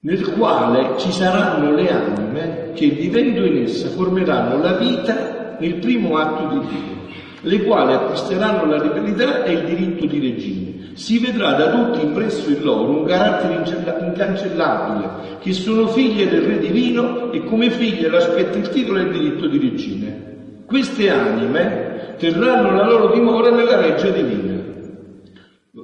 nel 0.00 0.32
quale 0.34 0.96
ci 0.98 1.10
saranno 1.10 1.74
le 1.74 1.90
anime 1.90 2.72
che 2.72 2.88
vivendo 2.88 3.44
in 3.44 3.64
essa 3.64 3.88
formeranno 3.88 4.60
la 4.60 4.76
vita 4.76 5.56
nel 5.58 5.78
primo 5.80 6.16
atto 6.16 6.60
di 6.60 6.66
Dio, 6.66 6.97
le 7.42 7.62
quali 7.62 7.92
acquisteranno 7.92 8.66
la 8.66 8.82
libertà 8.82 9.44
e 9.44 9.52
il 9.52 9.64
diritto 9.64 10.06
di 10.06 10.20
regime. 10.20 10.76
Si 10.94 11.18
vedrà 11.18 11.52
da 11.52 11.70
tutti 11.70 12.04
impresso 12.04 12.50
in 12.50 12.62
loro 12.62 12.90
un 12.90 13.04
carattere 13.04 13.62
incancellabile, 14.00 15.38
che 15.40 15.52
sono 15.52 15.86
figlie 15.86 16.28
del 16.28 16.42
Re 16.42 16.58
Divino 16.58 17.30
e 17.30 17.44
come 17.44 17.70
figlie 17.70 18.08
l'aspetta 18.08 18.58
il 18.58 18.68
titolo 18.68 18.98
e 18.98 19.02
il 19.02 19.12
diritto 19.12 19.46
di 19.46 19.58
regime. 19.58 20.26
Queste 20.66 21.10
anime 21.10 22.16
terranno 22.18 22.72
la 22.72 22.84
loro 22.84 23.12
dimora 23.14 23.50
nella 23.50 23.80
reggia 23.80 24.10
divina. 24.10 24.56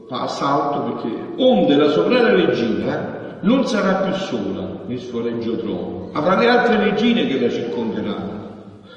Fa 0.09 0.27
salto 0.27 0.83
perché 0.83 1.35
onde 1.37 1.77
la 1.77 1.89
sovrana 1.89 2.33
regina 2.35 3.39
non 3.43 3.67
sarà 3.67 4.03
più 4.03 4.13
sola 4.15 4.83
nel 4.87 4.99
suo 4.99 5.23
regio 5.23 5.57
trono, 5.57 6.11
avrà 6.13 6.37
le 6.37 6.49
altre 6.49 6.91
regine 6.91 7.27
che 7.27 7.41
la 7.41 7.51
circonderanno. 7.51 8.44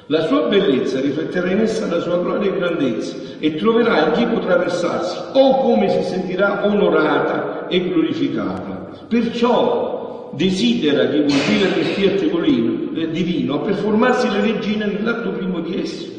La 0.10 0.22
sua 0.22 0.48
bellezza 0.48 1.02
rifletterà 1.02 1.52
in 1.52 1.60
essa 1.60 1.86
la 1.88 2.00
sua 2.00 2.20
gloria 2.20 2.50
e 2.50 2.58
grandezza 2.58 3.14
e 3.40 3.56
troverà 3.56 4.06
in 4.06 4.12
chi 4.14 4.26
potrà 4.26 4.56
versarsi 4.56 5.20
o 5.34 5.58
come 5.58 5.90
si 5.90 6.02
sentirà 6.04 6.66
onorata 6.66 7.68
e 7.68 7.90
glorificata. 7.90 9.06
Perciò 9.10 10.32
desidera 10.34 11.08
chi 11.08 11.18
vuol 11.18 11.72
nel 11.76 11.86
fiat 11.86 12.22
eh, 12.22 13.12
divino 13.12 13.60
per 13.60 13.76
formarsi 13.76 14.30
le 14.32 14.42
regine 14.42 14.86
nell'atto 14.86 15.32
primo 15.32 15.60
di 15.60 15.82
esso, 15.82 16.10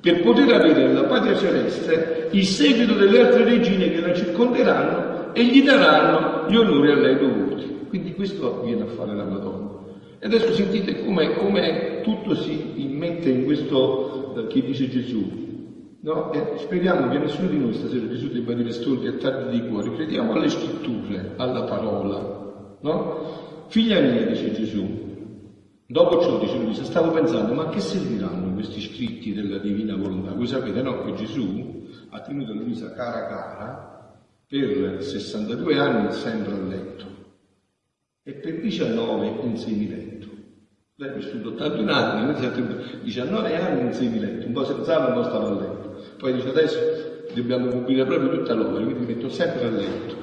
per 0.00 0.22
poter 0.22 0.50
avere 0.50 0.86
nella 0.86 1.04
patria 1.04 1.36
celeste 1.36 2.28
il 2.30 2.46
seguito 2.46 2.94
delle 2.94 3.20
altre 3.20 3.44
regine 3.44 3.90
che 3.90 4.00
la 4.00 4.14
circonderanno 4.14 5.34
e 5.34 5.44
gli 5.44 5.62
daranno 5.62 6.46
gli 6.48 6.56
onori 6.56 6.92
a 6.92 6.96
lei 6.96 7.18
dovuti. 7.18 7.76
Quindi 7.90 8.14
questo 8.14 8.62
viene 8.64 8.84
a 8.84 8.86
fare 8.86 9.14
la 9.14 9.24
Madonna. 9.24 9.77
E 10.20 10.26
adesso 10.26 10.52
sentite 10.52 11.04
come, 11.04 11.34
come 11.36 12.00
tutto 12.02 12.34
si 12.34 12.82
immette 12.82 13.30
in 13.30 13.44
questo 13.44 14.34
eh, 14.36 14.46
che 14.48 14.62
dice 14.62 14.88
Gesù. 14.88 15.46
No? 16.00 16.32
Speriamo 16.56 17.08
che 17.08 17.18
nessuno 17.18 17.48
di 17.48 17.58
noi 17.58 17.74
stasera 17.74 18.08
Gesù 18.08 18.28
debba 18.28 18.52
dire 18.52 18.72
storti 18.72 19.06
e 19.06 19.16
tardi 19.18 19.60
di 19.60 19.68
cuore, 19.68 19.94
crediamo 19.94 20.32
alle 20.32 20.48
scritture, 20.48 21.34
alla 21.36 21.62
parola. 21.64 22.76
No? 22.80 23.66
Figlia 23.68 24.00
mia, 24.00 24.26
dice 24.26 24.52
Gesù, 24.52 24.86
dopo 25.86 26.20
ciò 26.20 26.38
dice 26.38 26.56
lui, 26.56 26.74
stavo 26.74 27.12
pensando, 27.12 27.54
ma 27.54 27.64
a 27.64 27.68
che 27.68 27.80
serviranno 27.80 28.54
questi 28.54 28.80
scritti 28.80 29.32
della 29.32 29.58
divina 29.58 29.94
volontà? 29.94 30.32
Voi 30.32 30.46
sapete 30.46 30.82
no, 30.82 31.04
che 31.04 31.14
Gesù 31.14 31.86
ha 32.10 32.20
tenuto 32.20 32.52
Luisa 32.54 32.92
cara 32.92 33.26
cara 33.26 34.16
per 34.48 35.02
62 35.02 35.78
anni 35.78 36.12
sempre 36.12 36.54
a 36.54 36.62
letto 36.62 37.17
e 38.28 38.32
per 38.32 38.60
19 38.60 39.26
in 39.44 39.56
semiletto. 39.56 40.26
Lei 40.96 41.08
ha 41.08 41.12
vissuto 41.12 41.48
81 41.48 41.90
anni, 41.90 42.34
19 43.02 43.56
anni 43.56 43.80
in 43.86 43.92
semiletto, 43.94 44.46
un 44.46 44.52
po' 44.52 44.64
senza 44.66 44.98
un 44.98 45.14
po' 45.14 45.22
stava 45.22 45.48
a 45.48 45.52
letto. 45.52 46.02
Poi 46.18 46.34
dice 46.34 46.48
adesso 46.50 46.78
dobbiamo 47.32 47.68
coprire 47.68 48.04
proprio 48.04 48.28
tutta 48.28 48.52
l'opera, 48.52 48.84
quindi 48.84 49.06
mi 49.06 49.14
metto 49.14 49.30
sempre 49.30 49.64
a 49.64 49.70
letto. 49.70 50.16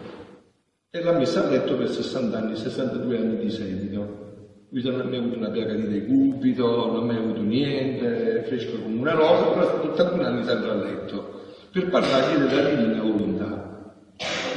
E 0.91 1.01
l'ha 1.01 1.13
messa 1.13 1.47
a 1.47 1.49
letto 1.49 1.75
per 1.75 1.89
60 1.89 2.37
anni, 2.37 2.55
62 2.55 3.17
anni 3.17 3.37
di 3.37 3.49
seguito. 3.49 4.23
Lui 4.69 4.83
non 4.83 4.99
ha 4.99 5.03
mai 5.03 5.17
avuto 5.17 5.37
una 5.37 5.49
piaga 5.49 5.73
di 5.73 5.87
decubito, 5.87 6.85
non 6.85 6.95
ha 6.97 7.05
mai 7.05 7.17
avuto 7.17 7.41
niente, 7.41 8.43
fresco 8.45 8.83
come 8.83 8.99
una 8.99 9.13
rosa, 9.13 9.45
però 9.45 9.61
è 9.61 9.63
stato 9.63 9.91
81 9.93 10.23
anni 10.23 10.43
sempre 10.43 10.69
a 10.69 10.75
letto, 10.75 11.41
per 11.71 11.89
parlargli 11.89 12.37
della 12.43 12.69
divina 12.69 13.01
volontà 13.01 13.95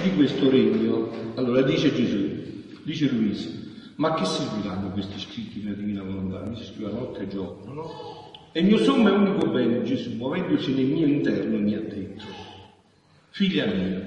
di 0.02 0.14
questo 0.16 0.50
regno. 0.50 1.08
Allora 1.36 1.62
dice 1.62 1.94
Gesù, 1.94 2.37
dice 2.88 3.10
Luisa, 3.10 3.50
ma 3.96 4.14
che 4.14 4.24
serviranno 4.24 4.90
questi 4.92 5.18
scritti 5.18 5.60
della 5.60 5.76
divina 5.76 6.02
volontà? 6.02 6.40
Mi 6.40 6.56
si 6.56 6.64
scrive 6.64 6.90
notte 6.90 7.24
e 7.24 7.28
giorno, 7.28 7.72
no? 7.72 8.30
E 8.52 8.60
il 8.60 8.66
mio 8.66 8.78
sommo 8.78 9.08
e 9.08 9.12
unico 9.12 9.50
bene, 9.50 9.82
Gesù, 9.82 10.14
muovendosi 10.14 10.72
nel 10.72 10.86
mio 10.86 11.06
interno, 11.06 11.58
mi 11.58 11.74
ha 11.74 11.80
detto, 11.80 12.24
figlia 13.28 13.66
mia, 13.66 14.00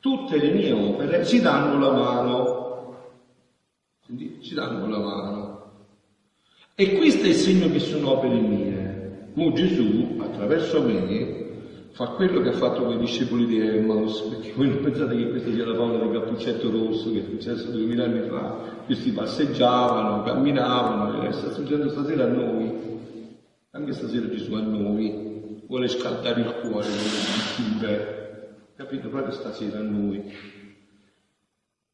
tutte 0.00 0.38
le 0.38 0.52
mie 0.52 0.72
opere 0.72 1.26
si 1.26 1.42
danno 1.42 1.78
la 1.78 1.92
mano, 1.92 2.96
quindi 4.06 4.38
si 4.40 4.54
danno 4.54 4.88
la 4.88 4.98
mano. 4.98 5.52
E 6.74 6.96
questo 6.96 7.26
è 7.26 7.28
il 7.28 7.34
segno 7.34 7.70
che 7.70 7.80
sono 7.80 8.12
opere 8.12 8.40
mie. 8.40 9.28
Mo 9.34 9.52
Gesù, 9.52 10.16
attraverso 10.20 10.82
me, 10.82 11.43
fa 11.94 12.06
quello 12.08 12.40
che 12.40 12.48
ha 12.48 12.54
fatto 12.54 12.82
con 12.82 12.94
i 12.94 12.98
discepoli 12.98 13.46
di 13.46 13.60
Emmaus, 13.60 14.20
perché 14.22 14.52
voi 14.56 14.68
non 14.68 14.80
pensate 14.80 15.14
che 15.16 15.28
questa 15.28 15.52
sia 15.52 15.64
la 15.64 15.74
favola 15.74 15.98
del 15.98 16.10
cappuccetto 16.10 16.68
rosso 16.68 17.12
che 17.12 17.20
è 17.20 17.22
successo 17.22 17.70
duemila 17.70 18.04
anni 18.04 18.28
fa, 18.28 18.82
questi 18.84 19.12
passeggiavano, 19.12 20.24
camminavano, 20.24 21.22
e 21.22 21.30
sta 21.30 21.52
succedendo 21.52 21.90
stasera 21.90 22.24
a 22.24 22.26
noi, 22.26 22.72
anche 23.70 23.92
stasera 23.92 24.28
Gesù 24.28 24.54
a 24.54 24.60
noi, 24.60 25.62
vuole 25.68 25.86
scaldare 25.86 26.40
il 26.40 26.54
cuore, 26.62 26.88
vuole 26.88 27.54
chiudere, 27.54 28.70
capito? 28.74 29.08
Proprio 29.08 29.32
stasera 29.32 29.78
a 29.78 29.82
noi. 29.82 30.32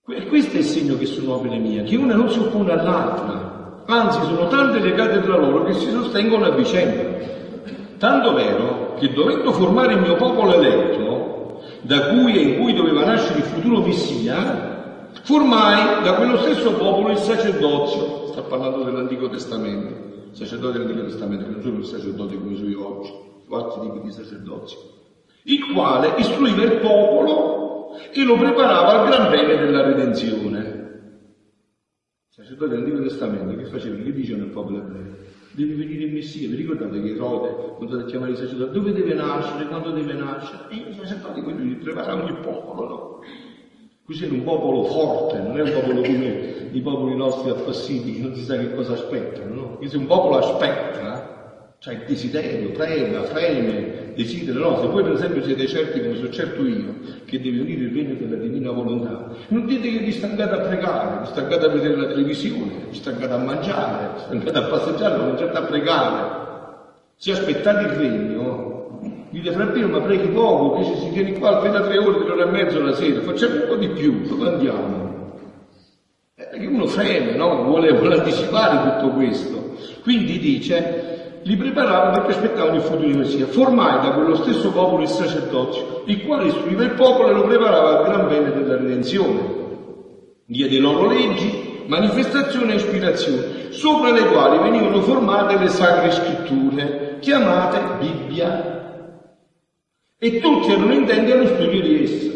E 0.08 0.26
questo 0.28 0.56
è 0.56 0.60
il 0.60 0.64
segno 0.64 0.96
che 0.96 1.04
sono 1.04 1.34
opere 1.34 1.58
mie, 1.58 1.82
che 1.82 1.96
una 1.96 2.14
non 2.14 2.30
si 2.30 2.38
oppone 2.38 2.72
all'altra, 2.72 3.84
anzi 3.84 4.22
sono 4.22 4.48
tante 4.48 4.80
legate 4.80 5.20
tra 5.20 5.36
loro 5.36 5.64
che 5.64 5.74
si 5.74 5.90
sostengono 5.90 6.46
a 6.46 6.54
vicenda. 6.54 7.18
Tanto 7.98 8.32
vero 8.32 8.79
che 9.00 9.12
dovendo 9.12 9.50
formare 9.52 9.94
il 9.94 10.00
mio 10.00 10.16
popolo 10.16 10.54
eletto, 10.54 11.60
da 11.80 12.08
cui 12.08 12.36
e 12.36 12.40
in 12.40 12.60
cui 12.60 12.74
doveva 12.74 13.04
nascere 13.04 13.38
il 13.38 13.44
futuro 13.44 13.80
Messia, 13.80 15.08
formai 15.22 16.02
da 16.02 16.14
quello 16.14 16.36
stesso 16.36 16.74
popolo 16.74 17.10
il 17.10 17.16
sacerdozio. 17.16 18.26
Sta 18.26 18.42
parlando 18.42 18.84
dell'Antico 18.84 19.28
Testamento, 19.30 20.28
il 20.30 20.36
sacerdote 20.36 20.78
dell'Antico 20.78 21.06
Testamento, 21.06 21.50
non 21.50 21.62
sono 21.62 21.78
il 21.78 21.84
sacerdote 21.86 22.38
come 22.38 22.54
sono 22.54 22.86
oggi, 22.86 23.12
altri 23.50 23.80
tipi 23.80 24.00
di 24.02 24.12
sacerdozio, 24.12 24.78
il 25.44 25.72
quale 25.72 26.14
istruiva 26.18 26.62
il 26.62 26.78
popolo 26.78 27.96
e 28.12 28.22
lo 28.22 28.36
preparava 28.36 29.00
al 29.00 29.08
gran 29.08 29.30
bene 29.30 29.56
della 29.56 29.82
redenzione. 29.82 30.78
Il 32.28 32.46
sacerdote 32.46 32.70
dell'Antico 32.74 33.02
Testamento 33.02 33.56
che 33.56 33.64
faceva, 33.64 33.96
che 33.96 34.12
diceva 34.12 34.42
al 34.44 34.50
popolo 34.50 34.78
ebreo? 34.78 35.29
Deve 35.60 35.84
venire 35.84 36.04
il 36.04 36.12
Messia. 36.12 36.48
Vi 36.48 36.56
ricordate 36.56 37.02
che 37.02 37.10
Erode, 37.10 37.74
quando 37.76 38.04
chiamare 38.06 38.32
i 38.32 38.36
sacerdoti, 38.36 38.72
dove 38.72 38.92
deve 38.92 39.14
nascere, 39.14 39.66
quando 39.66 39.90
deve 39.90 40.14
nascere? 40.14 40.68
E 40.68 40.76
i 40.76 40.94
sacerdoti 40.94 41.42
quindi 41.42 41.74
preparavano 41.76 42.28
il 42.28 42.36
popolo, 42.36 42.88
no? 42.88 43.18
Così 44.04 44.24
è 44.24 44.28
un 44.28 44.42
popolo 44.42 44.82
forte, 44.84 45.40
non 45.40 45.56
è 45.56 45.62
un 45.62 45.72
popolo 45.72 46.00
come 46.02 46.68
i 46.72 46.80
popoli 46.80 47.14
nostri 47.14 47.50
appassiti 47.50 48.14
che 48.14 48.20
non 48.20 48.34
si 48.34 48.42
sa 48.42 48.56
che 48.58 48.74
cosa 48.74 48.94
aspettano, 48.94 49.54
no? 49.54 49.76
Questo 49.76 49.96
è 49.96 50.00
un 50.00 50.06
popolo 50.06 50.38
aspetta, 50.38 51.39
cioè 51.80 51.94
il 51.94 52.02
desiderio, 52.06 52.72
prega, 52.72 53.22
freme, 53.22 54.12
desidera, 54.14 54.58
no? 54.58 54.80
Se 54.80 54.86
voi 54.88 55.02
per 55.02 55.12
esempio 55.12 55.42
siete 55.42 55.66
certi, 55.66 56.02
come 56.02 56.16
sono 56.16 56.28
certo 56.28 56.66
io, 56.66 56.94
che 57.24 57.40
deve 57.40 57.62
venire 57.62 57.84
il 57.84 57.94
regno 57.94 58.14
della 58.16 58.36
divina 58.36 58.70
volontà, 58.70 59.30
non 59.48 59.64
dite 59.64 59.90
che 59.90 60.00
vi 60.00 60.12
stancate 60.12 60.54
a 60.56 60.58
pregare, 60.58 61.20
vi 61.20 61.26
stancate 61.28 61.64
a 61.64 61.68
vedere 61.70 61.96
la 61.96 62.08
televisione, 62.08 62.84
vi 62.90 62.96
stancate 62.96 63.32
a 63.32 63.38
mangiare, 63.38 64.10
vi 64.12 64.20
stancate 64.20 64.58
a 64.58 64.62
passeggiare, 64.64 65.16
non 65.16 65.38
certo 65.38 65.56
a 65.56 65.62
pregare. 65.62 66.38
Se 67.16 67.32
aspettate 67.32 67.84
il 67.84 67.92
regno, 67.92 69.00
dite 69.30 69.50
frappino 69.50 69.88
ma 69.88 70.00
preghi 70.02 70.28
poco, 70.28 70.80
che 70.80 70.84
si 70.84 71.08
viene 71.08 71.32
qua 71.38 71.56
appena 71.56 71.80
tre 71.80 71.96
ore, 71.96 72.18
tre 72.18 72.30
ore 72.30 72.42
e 72.42 72.50
mezzo 72.50 72.78
la 72.82 72.92
sera, 72.92 73.22
facciamo 73.22 73.54
un 73.54 73.66
po' 73.68 73.76
di 73.76 73.88
più, 73.88 74.20
dove 74.28 74.48
andiamo? 74.50 75.08
Eh, 76.34 76.44
perché 76.44 76.66
uno 76.66 76.86
freme, 76.86 77.36
no? 77.36 77.62
Vuole, 77.62 77.90
vuole 77.94 78.18
anticipare 78.18 78.98
tutto 79.00 79.14
questo. 79.14 79.76
Quindi 80.02 80.38
dice, 80.38 81.19
li 81.42 81.56
preparava 81.56 82.10
perché 82.10 82.32
aspettavano 82.32 82.76
il 82.76 82.82
futuro 82.82 83.08
di 83.08 83.16
Messia. 83.16 83.46
Formai 83.46 84.00
da 84.00 84.12
quello 84.12 84.34
stesso 84.36 84.70
popolo 84.70 85.02
il 85.02 85.08
sacerdozio, 85.08 86.02
il 86.06 86.24
quale 86.24 86.46
istruiva 86.46 86.84
il 86.84 86.92
popolo 86.92 87.30
e 87.30 87.32
lo 87.32 87.42
preparava 87.44 87.98
al 87.98 88.04
gran 88.04 88.28
bene 88.28 88.52
della 88.52 88.76
redenzione. 88.76 89.58
Diede 90.44 90.78
loro 90.78 91.08
leggi, 91.08 91.84
manifestazioni 91.86 92.72
e 92.72 92.76
ispirazioni, 92.76 93.42
sopra 93.70 94.10
le 94.12 94.26
quali 94.26 94.58
venivano 94.58 95.00
formate 95.00 95.58
le 95.58 95.68
sacre 95.68 96.10
scritture, 96.10 97.16
chiamate 97.20 97.78
Bibbia. 97.98 98.78
E 100.18 100.38
tutti 100.40 100.70
erano 100.70 100.92
intenti 100.92 101.30
allo 101.30 101.46
studio 101.46 101.80
di 101.80 102.02
esse. 102.02 102.30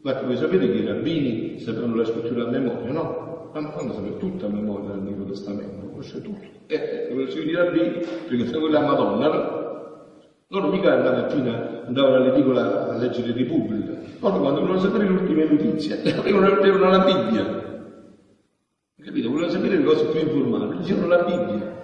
Guarda, 0.00 0.26
voi 0.26 0.36
sapete 0.36 0.70
che 0.70 0.78
i 0.78 0.86
rabbini 0.86 1.58
sapevano 1.60 1.96
la 1.96 2.04
scrittura 2.04 2.44
a 2.44 2.50
memoria, 2.50 2.92
no? 2.92 3.23
Ma 3.54 3.68
quando 3.68 3.92
sapeva 3.92 4.16
tutta 4.16 4.46
la 4.48 4.54
memoria 4.54 4.90
dell'Antico 4.90 5.24
Testamento, 5.26 5.86
conosce 5.86 6.20
tutto. 6.20 6.48
E 6.66 6.74
eh, 6.74 7.08
conosce 7.08 7.38
i 7.38 7.54
rabbini, 7.54 8.04
perché 8.26 8.46
se 8.48 8.58
quella 8.58 8.80
Madonna, 8.80 9.28
loro 10.48 10.68
mica 10.70 10.96
la 10.96 11.12
mattina 11.12 11.84
andavano 11.86 12.16
all'edicola 12.16 12.90
a 12.90 12.96
leggere 12.96 13.32
Repubblica, 13.32 13.92
loro 14.18 14.40
quando 14.40 14.60
volevano 14.60 14.80
sapere 14.80 15.04
le 15.04 15.10
ultime 15.10 15.44
notizie, 15.44 16.02
avevano 16.18 16.88
la 16.88 17.04
Bibbia. 17.04 17.62
Capito? 19.00 19.28
Volevano 19.28 19.52
sapere 19.52 19.76
le 19.76 19.84
cose 19.84 20.04
più 20.06 20.20
informali, 20.20 20.76
leggevano 20.78 21.06
la 21.06 21.22
Bibbia. 21.22 21.82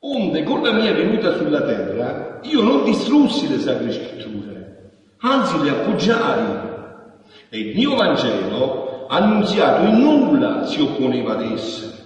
Onde 0.00 0.42
con 0.42 0.62
la 0.62 0.72
mia 0.72 0.92
venuta 0.92 1.34
sulla 1.34 1.62
terra 1.62 2.40
io 2.42 2.60
non 2.60 2.84
distrussi 2.84 3.48
le 3.48 3.58
sacre 3.58 3.90
scritture, 3.90 4.90
anzi 5.18 5.62
le 5.62 5.70
appoggiai. 5.70 6.70
E 7.48 7.58
il 7.58 7.76
mio 7.76 7.94
Vangelo, 7.94 8.81
annunziato 9.12 9.86
in 9.86 10.00
nulla, 10.00 10.64
si 10.64 10.80
opponeva 10.80 11.32
ad 11.32 11.42
esse. 11.42 12.00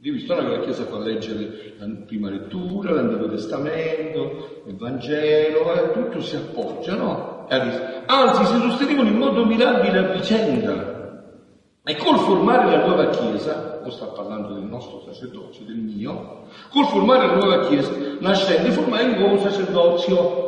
Io 0.00 0.12
vi 0.12 0.20
storia 0.20 0.44
che 0.44 0.56
la 0.56 0.62
Chiesa 0.62 0.84
fa 0.84 0.98
leggere 0.98 1.74
la 1.76 1.86
prima 2.06 2.30
lettura, 2.30 2.92
l'Antico 2.92 3.28
Testamento, 3.28 4.62
il 4.66 4.76
Vangelo, 4.76 5.72
eh, 5.74 5.92
tutto 5.92 6.20
si 6.20 6.36
appoggia, 6.36 6.94
no? 6.94 7.46
Anzi, 7.48 8.44
si 8.44 8.60
sostenevano 8.60 9.08
in 9.08 9.16
modo 9.16 9.44
mirabile 9.44 9.98
a 9.98 10.12
vicenda. 10.12 10.96
E 11.82 11.96
col 11.96 12.18
formare 12.18 12.70
la 12.70 12.86
nuova 12.86 13.08
Chiesa, 13.08 13.80
o 13.84 13.90
sta 13.90 14.06
parlando 14.06 14.54
del 14.54 14.64
nostro 14.64 15.00
sacerdozio, 15.00 15.64
del 15.64 15.78
mio, 15.78 16.44
col 16.70 16.86
formare 16.86 17.26
la 17.26 17.34
nuova 17.34 17.66
Chiesa, 17.66 17.90
nascente, 18.20 18.70
formai 18.70 19.04
un 19.04 19.18
nuovo 19.18 19.38
sacerdozio, 19.38 20.47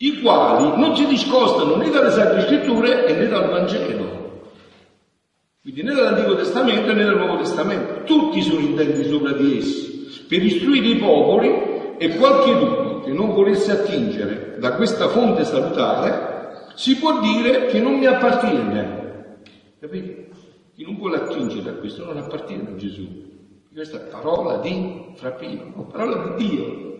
i 0.00 0.20
quali 0.20 0.80
non 0.80 0.96
si 0.96 1.06
discostano 1.06 1.76
né 1.76 1.90
dalle 1.90 2.10
Sacre 2.10 2.42
Scritture 2.42 3.12
né 3.12 3.26
dal 3.26 3.48
Vangelo. 3.50 4.42
Quindi 5.60 5.82
né 5.82 5.92
dall'Antico 5.92 6.36
Testamento 6.36 6.92
né 6.92 7.04
dal 7.04 7.18
Nuovo 7.18 7.38
Testamento. 7.38 8.04
Tutti 8.04 8.40
sono 8.42 8.60
intenti 8.60 9.08
sopra 9.08 9.32
di 9.32 9.58
essi, 9.58 10.24
per 10.28 10.42
istruire 10.42 10.86
i 10.86 10.96
popoli 10.96 11.96
e 11.98 12.16
qualche 12.16 13.02
che 13.04 13.12
non 13.12 13.32
volesse 13.32 13.72
attingere 13.72 14.56
da 14.58 14.74
questa 14.74 15.08
fonte 15.08 15.44
salutare, 15.44 16.72
si 16.74 16.96
può 16.96 17.20
dire 17.20 17.66
che 17.66 17.80
non 17.80 17.98
mi 17.98 18.06
appartiene. 18.06 19.40
Capite? 19.80 20.28
Chi 20.74 20.84
non 20.84 20.96
vuole 20.96 21.16
attingere 21.16 21.62
da 21.62 21.72
questo 21.72 22.04
non 22.04 22.18
appartiene 22.18 22.68
a 22.68 22.76
Gesù. 22.76 23.06
Questa 23.72 23.96
è 23.96 24.08
parola 24.10 24.58
di 24.58 25.06
frappino, 25.14 25.86
parola 25.90 26.34
di 26.34 26.46
Dio. 26.46 26.97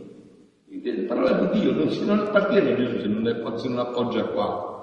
Parola 1.06 1.32
di 1.32 1.60
Dio, 1.60 1.72
non, 1.72 1.90
si, 1.90 2.04
non 2.04 2.20
appartiene 2.20 2.72
a 2.72 2.76
Gesù 2.76 3.00
se 3.00 3.06
non, 3.06 3.26
è, 3.26 3.58
se 3.58 3.68
non 3.68 3.78
appoggia 3.78 4.24
qua 4.24 4.76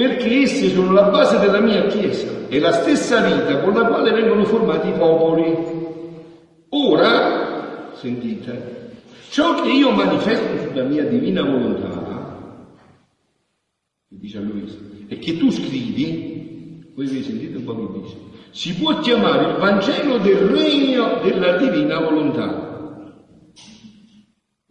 perché 0.00 0.40
esse 0.40 0.70
sono 0.70 0.92
la 0.92 1.10
base 1.10 1.38
della 1.40 1.60
mia 1.60 1.86
Chiesa 1.88 2.48
e 2.48 2.58
la 2.58 2.72
stessa 2.72 3.20
vita 3.20 3.60
con 3.60 3.74
la 3.74 3.84
quale 3.84 4.12
vengono 4.12 4.44
formati 4.44 4.88
i 4.88 4.92
popoli. 4.92 5.54
Ora, 6.70 7.92
sentite, 7.96 8.92
ciò 9.28 9.60
che 9.60 9.68
io 9.68 9.90
manifesto 9.90 10.68
sulla 10.68 10.84
mia 10.84 11.04
divina 11.04 11.42
volontà, 11.42 12.46
dice 14.08 14.38
a 14.38 14.40
Luisa, 14.40 14.78
e 15.06 15.18
che 15.18 15.36
tu 15.36 15.50
scrivi, 15.50 16.92
voi 16.94 17.06
vi 17.06 17.22
sentite 17.22 17.58
un 17.58 17.64
po' 17.64 17.74
che 17.74 18.00
dice, 18.00 18.16
si 18.52 18.74
può 18.76 19.00
chiamare 19.00 19.50
il 19.50 19.58
Vangelo 19.58 20.16
del 20.16 20.36
regno 20.36 21.20
della 21.22 21.58
divina 21.58 22.00
volontà. 22.00 22.59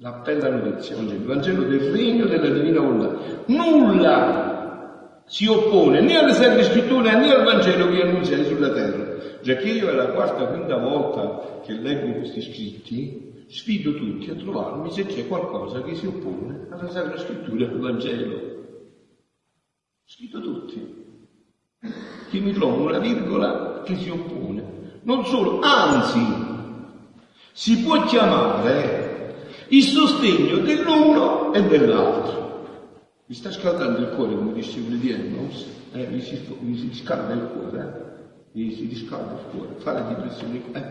La 0.01 0.11
bella 0.11 0.47
notizia, 0.47 0.95
il 0.95 1.25
Vangelo 1.25 1.63
del 1.63 1.91
regno 1.91 2.25
della 2.25 2.47
divina 2.47 2.79
volontà. 2.79 3.43
Nulla 3.47 5.23
si 5.25 5.45
oppone 5.45 5.99
né 5.99 6.17
alle 6.17 6.31
sacre 6.31 6.63
scritture 6.63 7.17
né 7.17 7.29
al 7.29 7.43
Vangelo 7.43 7.89
che 7.89 8.03
annunziai 8.03 8.45
sulla 8.45 8.71
terra. 8.71 9.17
Già 9.41 9.55
che 9.55 9.67
io 9.67 9.89
è 9.89 9.93
la 9.93 10.11
quarta 10.11 10.43
o 10.43 10.47
quinta 10.47 10.77
volta 10.77 11.59
che 11.65 11.73
leggo 11.73 12.13
questi 12.13 12.41
scritti, 12.41 13.45
sfido 13.49 13.93
tutti 13.93 14.29
a 14.29 14.35
trovarmi 14.35 14.89
se 14.89 15.05
c'è 15.05 15.27
qualcosa 15.27 15.81
che 15.81 15.95
si 15.95 16.05
oppone 16.05 16.67
alla 16.69 16.89
Sacra 16.89 17.17
Scrittura 17.17 17.65
e 17.65 17.67
al 17.67 17.79
Vangelo. 17.79 18.41
Sfido 20.05 20.39
tutti. 20.39 20.95
Che 22.29 22.39
mi 22.39 22.53
trovo 22.53 22.83
una 22.83 22.99
virgola 22.99 23.81
che 23.83 23.97
si 23.97 24.09
oppone. 24.09 25.01
Non 25.01 25.25
solo, 25.25 25.59
anzi, 25.59 26.25
si 27.51 27.79
può 27.79 28.01
chiamare 28.05 29.08
il 29.69 29.83
sostegno 29.83 30.57
dell'uno 30.57 31.53
e 31.53 31.63
dell'altro. 31.63 32.47
Mi 33.25 33.35
sta 33.35 33.51
scaldando 33.51 33.99
il 33.99 34.09
cuore, 34.09 34.35
come 34.35 34.53
dice 34.53 34.79
di 34.83 35.11
Emmons, 35.11 35.65
eh, 35.93 36.07
mi, 36.07 36.19
si, 36.19 36.39
mi 36.59 36.75
si 36.75 36.89
scalda 36.93 37.33
il 37.33 37.47
cuore, 37.53 37.79
eh? 37.79 38.59
mi 38.59 38.73
si 38.73 38.87
riscalda 38.87 39.33
il 39.33 39.45
cuore, 39.51 39.75
fa 39.77 39.93
le 39.93 40.15
depressioni. 40.15 40.63
Eh. 40.71 40.83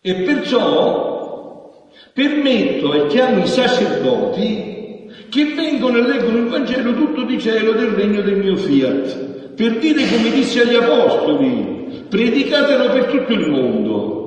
E 0.00 0.22
perciò 0.22 1.90
permetto 2.14 2.94
e 2.94 3.06
chiamo 3.08 3.42
i 3.42 3.46
sacerdoti 3.46 5.10
che 5.28 5.44
vengono 5.54 5.98
e 5.98 6.06
leggono 6.06 6.38
il 6.38 6.48
Vangelo 6.48 6.94
tutto 6.94 7.24
di 7.24 7.38
cielo 7.38 7.72
del 7.72 7.88
regno 7.88 8.22
del 8.22 8.36
mio 8.36 8.56
fiat, 8.56 9.52
per 9.54 9.78
dire 9.78 10.06
come 10.08 10.30
disse 10.30 10.62
agli 10.62 10.74
apostoli, 10.74 12.06
predicatelo 12.08 12.92
per 12.92 13.04
tutto 13.06 13.32
il 13.32 13.50
mondo. 13.50 14.21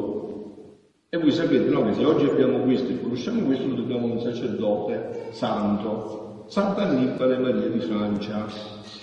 E 1.15 1.17
voi 1.17 1.31
sapete, 1.31 1.69
no, 1.69 1.85
che 1.85 1.93
se 1.93 2.03
oggi 2.03 2.25
abbiamo 2.25 2.59
questo 2.59 2.91
e 2.91 2.99
conosciamo 2.99 3.43
questo, 3.43 3.67
lo 3.67 3.75
dobbiamo 3.75 4.07
a 4.07 4.11
un 4.11 4.19
sacerdote 4.19 5.29
santo, 5.29 6.43
Santa 6.47 6.81
Annibale 6.81 7.37
Maria 7.37 7.69
di 7.69 7.79
Francia, 7.79 8.45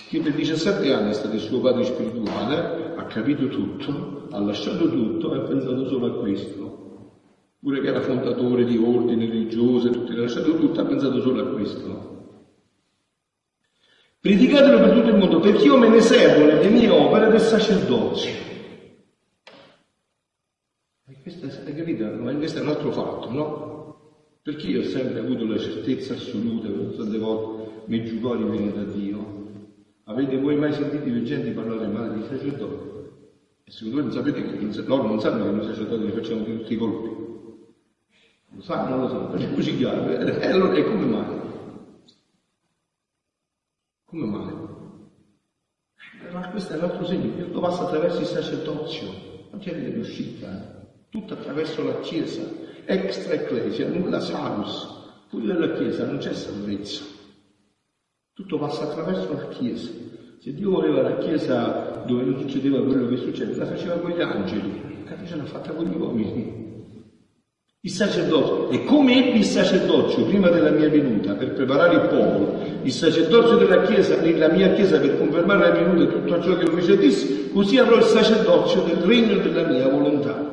che 0.09 0.19
per 0.19 0.33
17 0.33 0.93
anni 0.93 1.09
è 1.09 1.13
stato 1.13 1.33
il 1.33 1.41
suo 1.41 1.59
padre 1.59 1.85
spirituale, 1.85 2.93
ha 2.95 3.03
capito 3.05 3.47
tutto, 3.47 4.27
ha 4.29 4.39
lasciato 4.39 4.87
tutto 4.91 5.33
e 5.33 5.37
ha 5.39 5.41
pensato 5.41 5.87
solo 5.87 6.05
a 6.05 6.19
questo. 6.19 7.21
Pure 7.59 7.81
che 7.81 7.87
era 7.87 8.01
fondatore 8.01 8.63
di 8.65 8.77
ordini 8.77 9.25
religiosi, 9.25 9.89
tutto, 9.89 10.11
ha 10.11 10.15
lasciato 10.15 10.55
tutto, 10.55 10.81
ha 10.81 10.85
pensato 10.85 11.19
solo 11.19 11.41
a 11.41 11.47
questo. 11.47 12.11
Predicatelo 14.19 14.77
per 14.77 14.91
tutto 14.91 15.09
il 15.09 15.17
mondo, 15.17 15.39
perché 15.39 15.63
io 15.63 15.79
me 15.79 15.89
ne 15.89 15.99
servo 15.99 16.45
nelle 16.45 16.69
mie 16.69 16.89
opere 16.89 17.31
del 17.31 17.41
sacerdozio. 17.41 18.42
Questo, 21.23 21.45
hai 21.45 21.73
capito? 21.73 22.05
Questo 22.17 22.59
è 22.59 22.61
un 22.63 22.67
altro 22.67 22.91
fatto, 22.91 23.31
no? 23.31 23.95
Perché 24.41 24.67
io 24.67 24.81
ho 24.81 24.83
sempre 24.83 25.19
avuto 25.19 25.45
la 25.45 25.57
certezza 25.57 26.15
assoluta 26.15 26.67
che 26.67 26.97
tante 26.97 27.17
volte 27.17 27.83
Meggiugori 27.85 28.43
viene 28.43 28.73
da 28.73 28.83
Dio. 28.83 29.71
Avete 30.03 30.37
voi 30.37 30.57
mai 30.57 30.73
sentito 30.73 31.07
i 31.07 31.23
gente 31.23 31.51
parlare 31.51 31.87
male 31.87 32.15
di 32.15 32.23
sacerdoti? 32.23 32.91
E 33.63 33.71
secondo 33.71 34.01
voi 34.01 34.05
non 34.05 34.11
sapete 34.11 34.41
che 34.41 34.81
loro 34.81 35.07
non 35.07 35.21
sanno 35.21 35.45
che 35.45 35.51
noi 35.51 35.63
sacerdoti 35.65 36.05
li 36.05 36.11
facciamo 36.11 36.43
tutti 36.43 36.73
i 36.73 36.77
colpi. 36.77 37.09
Lo 38.55 38.61
sanno, 38.61 38.97
lo 38.97 39.07
sanno, 39.07 39.29
facciamoci 39.29 39.77
chiaro. 39.77 40.09
E 40.09 40.47
allora 40.47 40.75
e 40.75 40.83
come 40.83 41.05
mai? 41.05 41.39
Come 44.03 44.25
mai? 44.25 44.53
Ma 46.33 46.49
questo 46.49 46.73
è 46.73 46.77
l'altro 46.77 47.05
segno, 47.05 47.45
tutto 47.45 47.61
passa 47.61 47.83
attraverso 47.83 48.19
il 48.19 48.25
sacerdozio, 48.25 49.07
non 49.51 49.61
c'è 49.61 49.73
riuscita, 49.73 50.51
eh? 50.51 50.82
Tutto 51.13 51.35
attraverso 51.35 51.83
la 51.83 51.99
Chiesa 51.99 52.41
extra 52.85 53.35
ecclesia, 53.35 53.87
nulla 53.87 54.19
salus. 54.19 55.01
Pure 55.29 55.43
nella 55.43 55.73
Chiesa 55.73 56.07
non 56.07 56.17
c'è 56.17 56.33
salvezza. 56.33 57.03
Tutto 58.33 58.57
passa 58.57 58.85
attraverso 58.85 59.31
la 59.31 59.47
Chiesa. 59.49 59.91
Se 60.39 60.53
Dio 60.55 60.71
voleva 60.71 61.03
la 61.03 61.17
Chiesa 61.17 62.03
dove 62.07 62.23
non 62.23 62.39
succedeva 62.39 62.81
quello 62.83 63.07
che 63.09 63.17
succede, 63.17 63.55
la 63.55 63.67
faceva 63.67 63.93
con 63.97 64.09
gli 64.09 64.21
angeli, 64.21 65.05
la 65.05 65.23
ce 65.23 65.35
l'ha 65.35 65.45
fatta 65.45 65.71
con 65.71 65.85
gli 65.85 65.95
uomini. 65.95 66.61
Il 67.81 67.91
sacerdozio, 67.91 68.69
e 68.71 68.83
come 68.83 69.27
ebbi 69.27 69.37
il 69.37 69.45
sacerdozio 69.45 70.25
prima 70.25 70.49
della 70.49 70.71
mia 70.71 70.89
venuta 70.89 71.35
per 71.35 71.53
preparare 71.53 71.93
il 71.93 72.07
popolo, 72.07 72.59
il 72.81 72.91
sacerdozio 72.91 73.57
della 73.57 73.83
Chiesa, 73.83 74.19
nella 74.19 74.49
mia 74.49 74.73
Chiesa 74.73 74.99
per 74.99 75.19
confermare 75.19 75.67
la 75.67 75.71
venuta 75.75 76.03
e 76.05 76.11
tutto 76.11 76.41
ciò 76.41 76.57
che 76.57 76.71
fece 76.71 76.97
disse, 76.97 77.51
così 77.51 77.77
avrò 77.77 77.97
il 77.97 78.03
sacerdozio 78.03 78.81
del 78.81 78.97
regno 78.97 79.37
della 79.43 79.67
mia 79.67 79.87
volontà. 79.87 80.52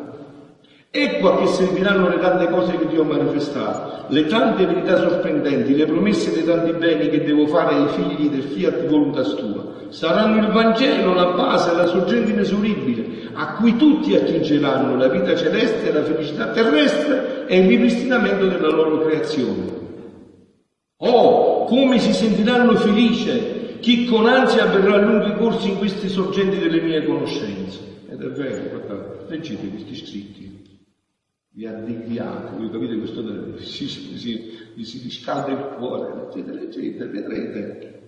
Ecco 0.92 1.32
a 1.32 1.38
che 1.38 1.46
serviranno 1.46 2.08
le 2.08 2.18
tante 2.18 2.48
cose 2.48 2.76
che 2.76 2.88
Dio 2.88 3.02
ha 3.02 3.04
manifestato, 3.04 4.06
le 4.08 4.26
tante 4.26 4.66
verità 4.66 4.96
sorprendenti, 4.96 5.76
le 5.76 5.86
promesse 5.86 6.32
dei 6.32 6.44
tanti 6.44 6.72
beni 6.72 7.08
che 7.08 7.22
devo 7.22 7.46
fare 7.46 7.76
ai 7.76 7.88
figli 7.90 8.28
del 8.28 8.42
fiat 8.42 8.86
voluntas 8.86 9.36
tua. 9.36 9.72
Saranno 9.90 10.44
il 10.44 10.52
Vangelo, 10.52 11.14
la 11.14 11.26
base, 11.26 11.76
la 11.76 11.86
sorgente 11.86 12.32
inesauribile, 12.32 13.28
a 13.34 13.54
cui 13.54 13.76
tutti 13.76 14.16
attingeranno 14.16 14.96
la 14.96 15.06
vita 15.06 15.36
celeste, 15.36 15.92
la 15.92 16.02
felicità 16.02 16.48
terrestre 16.48 17.46
e 17.46 17.60
il 17.60 17.68
ripristinamento 17.68 18.48
della 18.48 18.70
loro 18.70 18.98
creazione. 19.04 19.78
Oh, 21.02 21.66
come 21.66 22.00
si 22.00 22.12
sentiranno 22.12 22.74
felici 22.74 23.78
chi 23.78 24.06
con 24.06 24.26
ansia 24.26 24.64
avverrà 24.64 24.96
lunghi 24.96 25.36
corsi 25.36 25.68
in 25.68 25.78
queste 25.78 26.08
sorgenti 26.08 26.58
delle 26.58 26.80
mie 26.80 27.04
conoscenze. 27.04 27.78
Ed 28.10 28.20
è 28.20 28.28
vero, 28.30 28.70
guardate, 28.70 29.26
leggete 29.28 29.68
questi 29.68 29.94
scritti 29.94 30.59
vi 31.52 31.66
addiviate, 31.66 32.56
voi 32.56 32.70
capite 32.70 32.96
questo 32.96 33.24
si, 33.58 33.88
si, 33.88 34.16
si, 34.16 34.84
si 34.84 35.00
riscalda 35.02 35.50
il 35.50 35.74
cuore, 35.76 36.14
leggete, 36.14 36.52
leggete, 36.52 37.06
vedrete. 37.06 38.02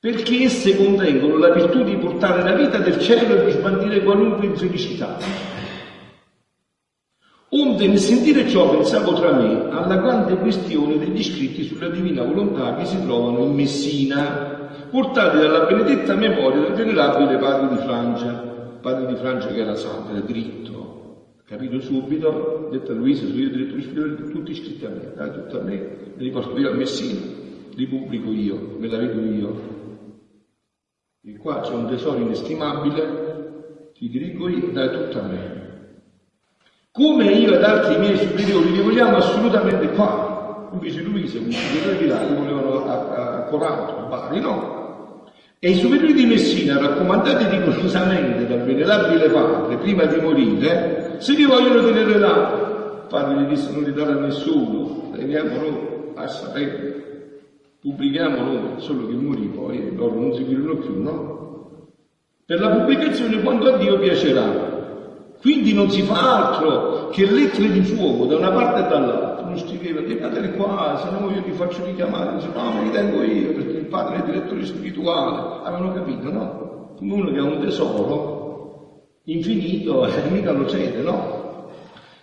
perché 0.00 0.44
esse 0.44 0.76
contengono 0.76 1.36
la 1.36 1.52
virtù 1.52 1.82
di 1.82 1.96
portare 1.96 2.42
la 2.42 2.56
vita 2.56 2.78
del 2.78 2.98
cielo 2.98 3.36
e 3.36 3.44
di 3.44 3.50
sbandire 3.50 4.02
qualunque 4.02 4.46
infelicità. 4.46 5.18
Onde 7.50 7.86
nel 7.86 7.98
sentire 7.98 8.48
ciò 8.48 8.68
pensavo 8.70 9.12
tra 9.14 9.32
me 9.32 9.70
alla 9.70 9.96
grande 9.96 10.36
questione 10.38 10.98
degli 10.98 11.22
scritti 11.22 11.62
sulla 11.62 11.88
divina 11.88 12.24
volontà 12.24 12.74
che 12.74 12.84
si 12.84 13.00
trovano 13.04 13.44
in 13.44 13.54
Messina, 13.54 14.88
portati 14.90 15.38
dalla 15.38 15.66
benedetta 15.66 16.14
memoria 16.14 16.62
del 16.62 16.72
venerabile 16.72 17.36
padre 17.36 17.76
di 17.76 17.82
Francia, 17.82 18.32
padre 18.80 19.06
di 19.06 19.14
Francia 19.16 19.48
che 19.48 19.60
era 19.60 19.76
santo, 19.76 20.10
era 20.10 20.20
dritto, 20.20 20.83
capito 21.46 21.80
subito, 21.80 22.68
detto 22.70 22.92
a 22.92 22.94
Luisa, 22.94 23.26
sono 23.26 23.38
io 23.38 23.50
direttore 23.50 23.82
spirituale, 23.82 24.30
tutti 24.30 24.50
iscritti 24.50 24.84
a 24.84 24.88
me, 24.88 25.12
dai 25.14 25.32
tutto 25.32 25.60
a 25.60 25.62
me, 25.62 25.74
me 26.14 26.22
li 26.22 26.30
porto 26.30 26.58
io 26.58 26.70
a 26.70 26.74
Messina, 26.74 27.20
li 27.74 27.86
pubblico 27.86 28.32
io, 28.32 28.76
me 28.78 28.88
la 28.88 28.98
vedo 28.98 29.20
io, 29.20 29.74
e 31.26 31.36
qua 31.38 31.60
c'è 31.60 31.72
un 31.72 31.86
tesoro 31.88 32.18
inestimabile, 32.18 33.92
ti 33.94 34.08
dirigo 34.08 34.48
io, 34.48 34.70
dai 34.72 34.90
tutto 34.90 35.20
a 35.20 35.22
me. 35.22 35.62
Come 36.90 37.32
io 37.32 37.54
ed 37.54 37.62
altri 37.62 37.98
miei 37.98 38.16
superiori 38.16 38.70
li 38.70 38.80
vogliamo 38.80 39.16
assolutamente 39.16 39.88
qua. 39.94 40.68
Invece 40.72 41.00
Luisa, 41.00 41.38
un 41.38 41.50
superiore 41.50 41.98
di 41.98 42.06
là, 42.06 42.22
li 42.22 42.36
volevano 42.36 42.84
a, 42.84 43.38
a 43.38 43.42
Coranto, 43.44 43.96
a 43.96 44.02
Bari, 44.02 44.40
no? 44.40 45.24
E 45.58 45.70
i 45.70 45.74
superiori 45.74 46.12
di 46.12 46.26
Messina, 46.26 46.78
raccomandati 46.78 47.48
rigorosamente 47.48 48.46
dal 48.46 48.62
venerabile 48.62 49.28
padre, 49.28 49.76
prima 49.78 50.04
di 50.04 50.20
morire, 50.20 51.03
se 51.18 51.32
li 51.34 51.44
vogliono 51.44 51.82
tenere 51.82 52.18
là. 52.18 52.62
Padre 53.08 53.42
gli 53.42 53.48
disse 53.48 53.70
non 53.72 53.82
li 53.82 53.92
dare 53.92 54.12
a 54.12 54.18
nessuno, 54.18 55.10
teniamo 55.14 55.56
noi 55.56 55.78
a 56.14 56.26
sapere 56.26 56.94
pubblichiamo 57.84 58.78
solo 58.78 59.06
che 59.06 59.12
morì 59.12 59.46
poi, 59.48 59.94
loro 59.94 60.14
non 60.14 60.32
seguirono 60.32 60.76
più, 60.76 61.02
no? 61.02 61.92
Per 62.46 62.58
la 62.58 62.70
pubblicazione 62.70 63.42
quando 63.42 63.74
a 63.74 63.76
Dio 63.76 63.98
piacerà. 63.98 64.72
Quindi 65.38 65.74
non 65.74 65.90
si 65.90 66.00
fa 66.00 66.48
altro 66.48 67.08
che 67.08 67.30
lettere 67.30 67.70
di 67.70 67.82
fuoco 67.82 68.24
da 68.24 68.38
una 68.38 68.50
parte 68.50 68.86
e 68.86 68.88
dall'altra. 68.88 69.44
Non 69.44 69.58
scriveva, 69.58 70.00
chiamateli 70.02 70.52
qua, 70.52 70.98
se 71.02 71.10
no 71.10 71.30
io 71.30 71.42
ti 71.42 71.50
faccio 71.52 71.84
richiamare. 71.84 72.36
Dice, 72.36 72.48
no, 72.54 72.72
me 72.72 72.84
li 72.84 72.90
tengo 72.90 73.22
io, 73.22 73.52
perché 73.52 73.76
il 73.76 73.86
padre 73.86 74.14
è 74.14 74.18
il 74.20 74.24
direttore 74.24 74.64
spirituale. 74.64 75.60
Avevano 75.64 75.92
capito, 75.92 76.32
no? 76.32 76.94
Come 76.96 77.12
uno 77.12 77.32
che 77.32 77.38
ha 77.38 77.44
un 77.44 77.60
tesoro 77.60 78.33
infinito 79.24 80.06
e 80.06 80.30
mica 80.30 80.52
lo 80.52 80.66
cede, 80.66 81.00
no? 81.02 81.42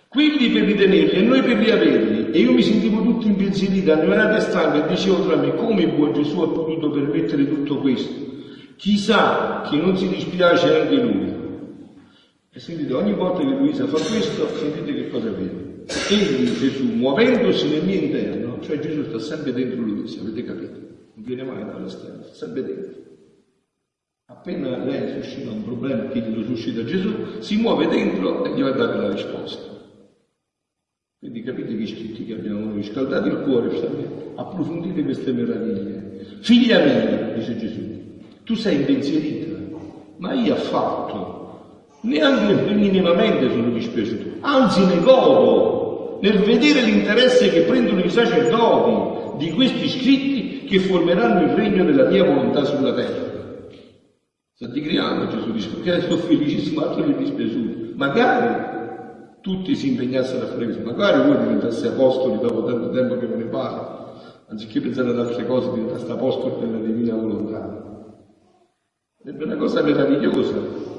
Quindi 0.08 0.50
per 0.50 0.64
ritenerli 0.64 1.10
e 1.10 1.22
noi 1.22 1.42
per 1.42 1.56
riaverli. 1.56 2.32
E 2.32 2.40
io 2.40 2.52
mi 2.52 2.62
sentivo 2.62 3.02
tutto 3.02 3.26
impensierito, 3.26 3.92
annoiato 3.92 4.36
e 4.36 4.40
stanco 4.40 4.84
e 4.84 4.88
dicevo 4.88 5.24
tra 5.24 5.36
me 5.36 5.54
come 5.54 5.88
buon 5.88 6.12
Gesù 6.12 6.38
ha 6.40 6.48
potuto 6.48 6.90
permettere 6.90 7.48
tutto 7.48 7.78
questo. 7.78 8.12
Chissà 8.76 9.66
che 9.68 9.76
non 9.76 9.96
si 9.96 10.08
dispiace 10.08 10.80
anche 10.80 10.96
lui. 10.96 11.32
E 12.52 12.60
sentite, 12.60 12.92
ogni 12.92 13.14
volta 13.14 13.38
che 13.38 13.54
Luisa 13.54 13.86
fa 13.86 13.96
questo, 13.96 14.46
sentite 14.48 14.94
che 14.94 15.08
cosa 15.08 15.30
vede. 15.30 15.84
Egli, 16.10 16.58
Gesù, 16.58 16.84
muovendosi 16.84 17.70
nel 17.70 17.84
mio 17.84 18.00
interno, 18.00 18.58
cioè 18.60 18.78
Gesù 18.78 19.04
sta 19.04 19.18
sempre 19.18 19.54
dentro 19.54 19.80
Luisa, 19.80 20.20
avete 20.20 20.44
capito? 20.44 20.78
Non 21.14 21.24
viene 21.24 21.42
mai 21.44 21.64
dalla 21.64 21.88
stanza, 21.88 22.24
sta 22.24 22.44
sempre 22.44 22.64
dentro. 22.64 23.01
Appena 24.34 24.78
lei 24.78 25.20
suscita 25.20 25.50
un 25.50 25.62
problema 25.62 26.08
che 26.08 26.20
glielo 26.20 26.42
suscita 26.42 26.82
Gesù, 26.84 27.12
si 27.40 27.58
muove 27.58 27.86
dentro 27.86 28.44
e 28.44 28.54
gli 28.54 28.62
va 28.62 28.70
a 28.70 28.72
dare 28.72 28.96
la 28.96 29.10
risposta. 29.10 29.70
Quindi 31.18 31.42
capite 31.42 31.76
che 31.76 31.86
scritti 31.86 32.24
che 32.24 32.32
abbiamo 32.32 32.64
noi, 32.64 32.82
scaldate 32.82 33.28
il 33.28 33.40
cuore, 33.42 33.68
approfondite 34.34 35.04
queste 35.04 35.32
meraviglie. 35.32 36.38
Figlia 36.40 36.82
mia, 36.82 37.34
dice 37.34 37.56
Gesù, 37.58 37.80
tu 38.42 38.54
sei 38.54 38.76
impensierita, 38.76 39.58
ma 40.16 40.32
io 40.32 40.54
affatto, 40.54 41.90
neanche 42.00 42.72
minimamente 42.72 43.50
sono 43.50 43.70
dispiaciuto, 43.70 44.38
anzi 44.40 44.84
ne 44.86 44.98
godo 45.00 46.18
nel 46.22 46.38
vedere 46.38 46.80
l'interesse 46.80 47.50
che 47.50 47.62
prendono 47.62 48.00
i 48.00 48.08
sacerdoti 48.08 49.44
di 49.44 49.52
questi 49.52 49.88
scritti 49.88 50.64
che 50.64 50.78
formeranno 50.80 51.42
il 51.42 51.50
regno 51.50 51.84
della 51.84 52.08
mia 52.08 52.24
volontà 52.24 52.64
sulla 52.64 52.94
terra. 52.94 53.31
Sta 54.62 54.70
digriando 54.70 55.26
Gesù 55.26 55.50
dice, 55.50 55.70
perché 55.70 56.02
sono 56.02 56.18
felicissimo, 56.18 56.82
altro 56.82 57.02
che 57.02 57.16
dispiaciuto. 57.16 57.94
Magari 57.96 59.40
tutti 59.40 59.74
si 59.74 59.88
impegnassero 59.88 60.44
a 60.44 60.46
fare 60.50 60.66
questo, 60.66 60.84
magari 60.84 61.26
voi 61.26 61.36
diventaste 61.38 61.88
apostoli 61.88 62.38
dopo 62.38 62.62
tanto 62.62 62.90
tempo 62.90 63.18
che 63.18 63.26
ve 63.26 63.34
ne 63.34 63.46
pare, 63.46 63.80
anziché 64.46 64.80
pensare 64.80 65.10
ad 65.10 65.18
altre 65.18 65.46
cose 65.46 65.68
diventaste 65.72 66.12
apostoli 66.12 66.64
della 66.64 66.78
divina 66.78 67.16
volontà. 67.16 68.14
È 69.24 69.30
una 69.30 69.56
cosa 69.56 69.82
meravigliosa, 69.82 70.54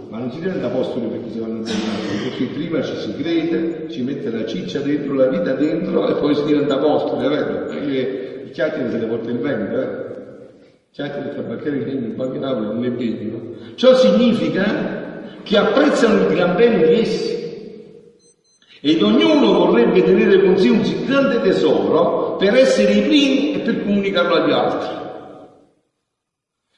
ma 0.10 0.18
non 0.18 0.30
si 0.30 0.42
diventa 0.42 0.68
apostoli 0.68 1.08
perché 1.08 1.30
si 1.30 1.40
vanno 1.40 1.54
a 1.54 1.58
impegnare, 1.60 2.28
perché 2.28 2.46
prima 2.48 2.82
ci 2.82 2.98
si 2.98 3.16
crede, 3.16 3.90
ci 3.90 4.02
mette 4.02 4.30
la 4.30 4.46
ciccia 4.46 4.80
dentro, 4.80 5.14
la 5.14 5.28
vita 5.28 5.54
dentro 5.54 6.06
e 6.10 6.20
poi 6.20 6.36
si 6.36 6.44
diventa 6.44 6.76
apostoli, 6.76 7.26
è 7.28 7.30
vero? 7.30 7.66
Perché 7.68 8.44
i 8.46 8.52
chiacchiere 8.52 8.92
se 8.92 8.98
le 8.98 9.06
porta 9.06 9.30
il 9.30 9.40
vento, 9.40 9.80
eh? 9.80 10.12
Chiacchiere 10.94 11.32
e 11.32 11.36
tabacchiere 11.36 11.84
che 11.86 11.90
in 11.90 12.14
qualche 12.16 12.38
Napoli 12.38 12.68
non 12.68 12.80
ne 12.80 12.92
vedono. 12.92 13.56
Ciò 13.74 13.96
significa 13.96 15.40
che 15.42 15.58
apprezzano 15.58 16.22
il 16.22 16.36
gran 16.36 16.56
bene 16.56 16.86
di 16.86 16.94
essi 17.00 17.34
ed 18.80 19.02
ognuno 19.02 19.54
vorrebbe 19.54 20.04
tenere 20.04 20.44
con 20.44 20.56
sé 20.56 20.70
un 20.70 20.78
così 20.78 21.04
grande 21.04 21.42
tesoro 21.42 22.36
per 22.36 22.54
essere 22.54 22.92
i 22.94 23.02
primi 23.02 23.54
e 23.54 23.60
per 23.62 23.82
comunicarlo 23.82 24.36
agli 24.36 24.52
altri. 24.52 25.02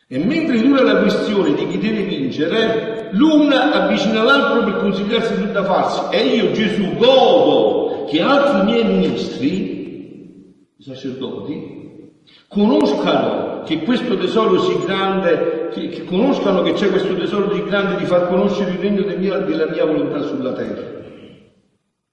E 0.07 0.17
mentre 0.23 0.61
dura 0.61 0.83
la 0.83 0.99
questione 1.01 1.53
di 1.53 1.67
chi 1.67 1.77
deve 1.77 2.03
vincere, 2.03 3.09
l'una 3.11 3.73
avvicina 3.73 4.23
l'altro 4.23 4.63
per 4.63 4.77
consigliarsi 4.77 5.33
più 5.33 5.51
da 5.51 5.65
farsi. 5.65 6.15
E 6.15 6.25
io, 6.27 6.51
Gesù, 6.51 6.95
godo 6.95 8.05
che 8.05 8.21
altri 8.21 8.63
miei 8.63 8.85
ministri, 8.85 10.53
i 10.77 10.83
sacerdoti, 10.83 12.13
conoscano 12.47 13.54
che 13.65 13.83
questo 13.83 14.15
tesoro 14.17 14.59
si 14.59 14.79
grande, 14.85 15.69
che, 15.71 15.89
che 15.89 16.05
conoscano 16.05 16.61
che 16.61 16.73
c'è 16.73 16.89
questo 16.89 17.15
tesoro 17.15 17.53
di 17.53 17.63
grande 17.63 17.97
di 17.97 18.05
far 18.05 18.27
conoscere 18.27 18.71
il 18.71 18.77
regno 18.77 19.01
della 19.01 19.69
mia 19.69 19.85
volontà 19.85 20.21
sulla 20.21 20.53
terra. 20.53 20.93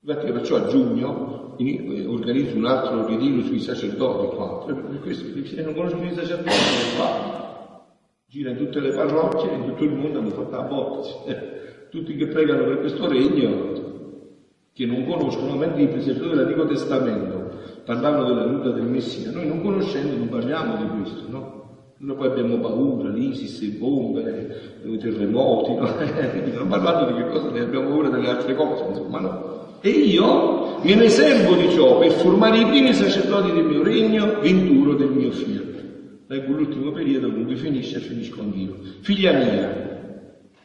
Infatti 0.05 0.33
perciò 0.33 0.57
a 0.57 0.67
giugno 0.67 1.55
eh, 1.59 2.05
organizzo 2.07 2.57
un 2.57 2.67
altro 2.67 3.07
ritiro 3.07 3.43
sui 3.43 3.61
sacerdoti 3.61 4.35
qua, 4.35 4.65
per 4.67 5.01
questo, 5.01 5.25
se 5.45 5.63
non 5.63 5.75
conoscono 5.75 6.07
i 6.07 6.15
sacerdoti 6.15 6.49
non 6.49 6.97
fa. 6.97 7.41
Gira 8.27 8.51
in 8.51 8.57
tutte 8.57 8.81
le 8.81 8.93
parrocchie, 8.93 9.53
in 9.53 9.65
tutto 9.67 9.85
il 9.85 9.95
mondo 9.95 10.19
hanno 10.19 10.31
fatto 10.31 10.57
a 10.57 10.63
botte. 10.63 11.61
Tutti 11.93 12.17
che 12.17 12.27
pregano 12.29 12.65
per 12.65 12.79
questo 12.81 13.07
regno, 13.07 14.31
che 14.73 14.87
non 14.87 15.05
conoscono, 15.05 15.57
mentre 15.57 15.83
i 15.83 15.91
sacerdoti 15.91 16.29
dell'Antico 16.31 16.65
Testamento 16.65 17.42
parlavano 17.85 18.25
della 18.25 18.45
venuta 18.45 18.71
del 18.71 18.85
Messia, 18.85 19.31
noi 19.31 19.47
non 19.47 19.63
conoscendo 19.63 20.17
non 20.17 20.29
parliamo 20.29 20.77
di 20.77 21.01
questo, 21.01 21.29
no? 21.29 21.61
Noi 21.99 22.17
poi 22.17 22.27
abbiamo 22.27 22.59
paura, 22.59 23.11
l'ISIS, 23.11 23.61
le 23.61 23.79
bombe, 23.79 24.81
i 24.85 24.99
terremoti, 24.99 25.75
no? 25.75 25.89
non 26.59 26.69
parlando 26.69 27.13
di 27.13 27.23
che 27.23 27.29
cosa, 27.29 27.51
ne 27.51 27.61
abbiamo 27.61 27.89
paura 27.89 28.09
delle 28.09 28.29
altre 28.29 28.55
cose, 28.55 28.85
insomma 28.89 29.21
no. 29.21 29.61
E 29.81 29.91
io 29.91 30.81
me 30.83 30.95
ne 30.95 31.09
servo 31.09 31.55
di 31.55 31.71
ciò 31.71 31.99
per 31.99 32.13
formare 32.13 32.59
i 32.59 32.67
primi 32.67 32.93
sacerdoti 32.93 33.53
del 33.53 33.65
mio 33.65 33.83
regno, 33.83 34.41
venturo 34.41 34.95
del 34.95 35.11
mio 35.11 35.31
figlio. 35.31 35.63
Leggo 36.27 36.53
l'ultimo 36.53 36.93
periodo 36.93 37.31
con 37.31 37.45
cui 37.45 37.57
finisce 37.57 37.97
e 37.97 38.01
finisco 38.01 38.41
anch'io. 38.41 38.77
Figlia 39.01 39.33
mia, 39.33 39.93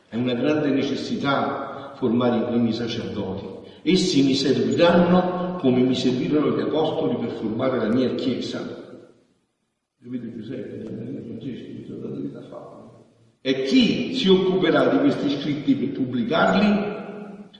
è 0.07 0.15
una 0.15 0.33
grande 0.33 0.69
necessità 0.69 1.93
formare 1.95 2.37
i 2.37 2.43
primi 2.43 2.71
sacerdoti. 2.71 3.45
Essi 3.83 4.23
mi 4.23 4.33
serviranno 4.33 5.36
come 5.57 5.81
mi 5.81 5.95
servirono 5.95 6.55
gli 6.55 6.61
apostoli 6.61 7.15
per 7.17 7.31
formare 7.31 7.77
la 7.77 7.93
mia 7.93 8.15
chiesa. 8.15 8.59
Capite 10.01 10.33
Giuseppe? 10.33 10.85
E 13.41 13.63
chi 13.63 14.13
si 14.15 14.27
occuperà 14.27 14.87
di 14.87 14.99
questi 14.99 15.29
scritti 15.29 15.75
per 15.75 15.91
pubblicarli? 15.91 16.95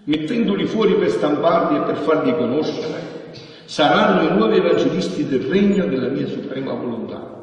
mettendoli 0.07 0.65
fuori 0.65 0.95
per 0.95 1.09
stamparli 1.09 1.77
e 1.77 1.81
per 1.81 1.97
farli 1.97 2.35
conoscere, 2.35 3.31
saranno 3.65 4.29
i 4.29 4.33
nuovi 4.35 4.57
evangelisti 4.57 5.27
del 5.27 5.41
regno 5.41 5.85
della 5.85 6.07
mia 6.07 6.27
suprema 6.27 6.73
volontà. 6.73 7.36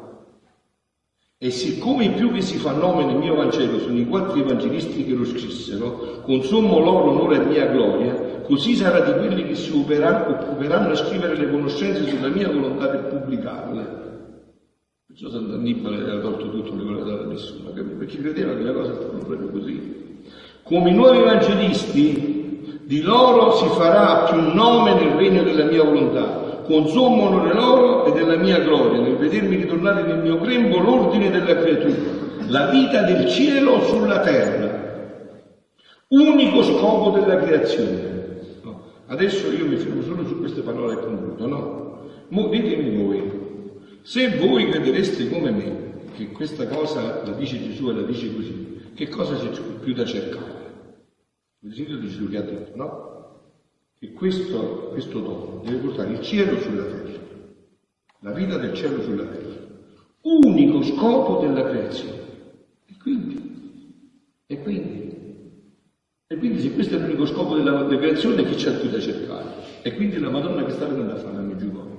E 1.45 1.51
siccome 1.51 2.05
i 2.05 2.09
più 2.09 2.31
che 2.31 2.41
si 2.41 2.57
fa 2.57 2.71
nome 2.71 3.05
nel 3.05 3.17
mio 3.17 3.35
Vangelo 3.35 3.77
sono 3.77 3.99
i 3.99 4.07
quattro 4.07 4.39
evangelisti 4.39 5.05
che 5.05 5.13
lo 5.13 5.25
scrissero, 5.25 6.21
con 6.23 6.41
sommo 6.41 6.79
loro 6.79 7.11
onore 7.11 7.35
e 7.35 7.45
mia 7.45 7.67
gloria, 7.67 8.41
così 8.41 8.73
sarà 8.73 9.01
di 9.01 9.11
quelli 9.11 9.45
che 9.45 9.53
si 9.53 9.69
occuperanno 9.71 10.89
a 10.89 10.95
scrivere 10.95 11.35
le 11.35 11.51
conoscenze 11.51 12.07
sulla 12.07 12.29
mia 12.29 12.47
volontà 12.51 12.87
per 12.87 13.09
pubblicarle. 13.09 14.03
Perciò 15.05 15.29
Sant'Annibale 15.29 15.97
aveva 15.97 16.19
tolto 16.19 16.49
tutto, 16.49 16.73
non 16.73 16.77
le 16.79 16.83
voleva 16.93 17.09
dare 17.11 17.23
a 17.25 17.27
nessuno, 17.27 17.69
perché 17.69 18.17
credeva 18.17 18.55
che 18.55 18.63
le 18.63 18.73
cose 18.73 18.93
stavano 18.95 19.23
proprio 19.23 19.49
così. 19.49 20.23
Come 20.63 20.89
i 20.89 20.95
nuovi 20.95 21.19
evangelisti 21.19 22.79
di 22.85 23.01
loro 23.01 23.51
si 23.51 23.67
farà 23.67 24.31
più 24.31 24.41
nome 24.51 24.95
nel 24.95 25.13
regno 25.13 25.43
della 25.43 25.65
mia 25.65 25.83
volontà, 25.83 26.44
con 26.65 26.87
sommo 26.87 27.27
onore 27.27 27.53
loro 27.53 28.05
e 28.05 28.11
della 28.11 28.37
mia 28.37 28.59
gloria, 28.59 28.99
nel 28.99 29.17
vedermi 29.17 29.55
ritornare 29.55 30.03
nel 30.03 30.19
mio 30.19 30.39
grembo 30.39 30.79
l'ordine 30.79 31.29
della 31.29 31.55
creatura, 31.55 32.11
la 32.47 32.67
vita 32.67 33.03
del 33.03 33.27
cielo 33.27 33.81
sulla 33.83 34.19
terra, 34.21 35.33
unico 36.09 36.63
scopo 36.63 37.11
della 37.11 37.37
creazione. 37.37 38.13
No. 38.63 38.83
Adesso 39.07 39.51
io 39.51 39.65
mi 39.65 39.77
fermo 39.77 40.01
solo 40.01 40.25
su 40.25 40.39
queste 40.39 40.61
parole 40.61 40.93
e 40.93 40.99
concludo, 40.99 41.47
no? 41.47 41.99
Mo 42.29 42.47
ditemi 42.47 43.03
voi, 43.03 43.31
se 44.01 44.37
voi 44.37 44.69
credereste 44.69 45.29
come 45.29 45.51
me 45.51 45.83
che 46.15 46.31
questa 46.31 46.67
cosa 46.67 47.23
la 47.25 47.33
dice 47.33 47.61
Gesù 47.61 47.89
e 47.89 47.93
la 47.93 48.01
dice 48.01 48.33
così, 48.33 48.91
che 48.95 49.09
cosa 49.09 49.35
c'è 49.35 49.49
più 49.81 49.93
da 49.93 50.05
cercare? 50.05 50.53
Il 51.59 51.69
desiderio 51.69 51.97
di 51.97 52.07
Gesù 52.07 52.29
che 52.29 52.37
ha 52.37 52.41
detto, 52.41 52.75
no? 52.75 53.14
Che 53.97 54.11
questo, 54.11 54.89
questo 54.91 55.19
dono 55.19 55.61
deve 55.63 55.77
portare 55.77 56.11
il 56.11 56.21
cielo 56.21 56.59
sulla 56.59 56.83
terra, 56.83 57.19
la 58.19 58.31
vita 58.31 58.57
del 58.57 58.73
cielo 58.73 59.01
sulla 59.01 59.25
terra, 59.25 59.55
unico 60.21 60.83
scopo 60.83 61.39
della 61.45 61.63
creazione. 61.69 62.23
E 62.87 62.97
quindi, 63.01 63.53
e 64.47 64.61
quindi, 64.61 65.05
e 66.27 66.37
quindi 66.37 66.59
se 66.59 66.73
questo 66.73 66.95
è 66.95 66.99
l'unico 66.99 67.25
scopo 67.25 67.55
della, 67.55 67.85
creazione, 67.85 68.43
chi 68.45 68.55
c'è 68.55 68.79
più 68.79 68.89
da 68.89 68.99
cercare? 68.99 69.81
E 69.81 69.95
quindi 69.95 70.19
la 70.19 70.29
Madonna 70.29 70.65
che 70.65 70.71
sta 70.71 70.87
venendo 70.87 71.13
a 71.13 71.17
fare 71.17 71.37
a 71.37 71.41
Meggiugorio? 71.41 71.93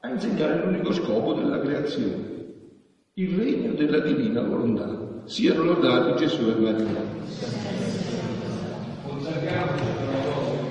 A 0.00 0.10
insegnare 0.10 0.64
l'unico 0.64 0.92
scopo 0.92 1.32
della 1.32 1.60
creazione, 1.60 2.36
il 3.14 3.36
regno 3.38 3.72
della 3.72 4.00
divina 4.00 4.42
volontà. 4.42 5.22
Siano 5.24 5.62
lodati 5.62 6.24
Gesù 6.24 6.48
e 6.48 6.54
Maria. 6.56 8.35
Obrigado. 9.28 10.65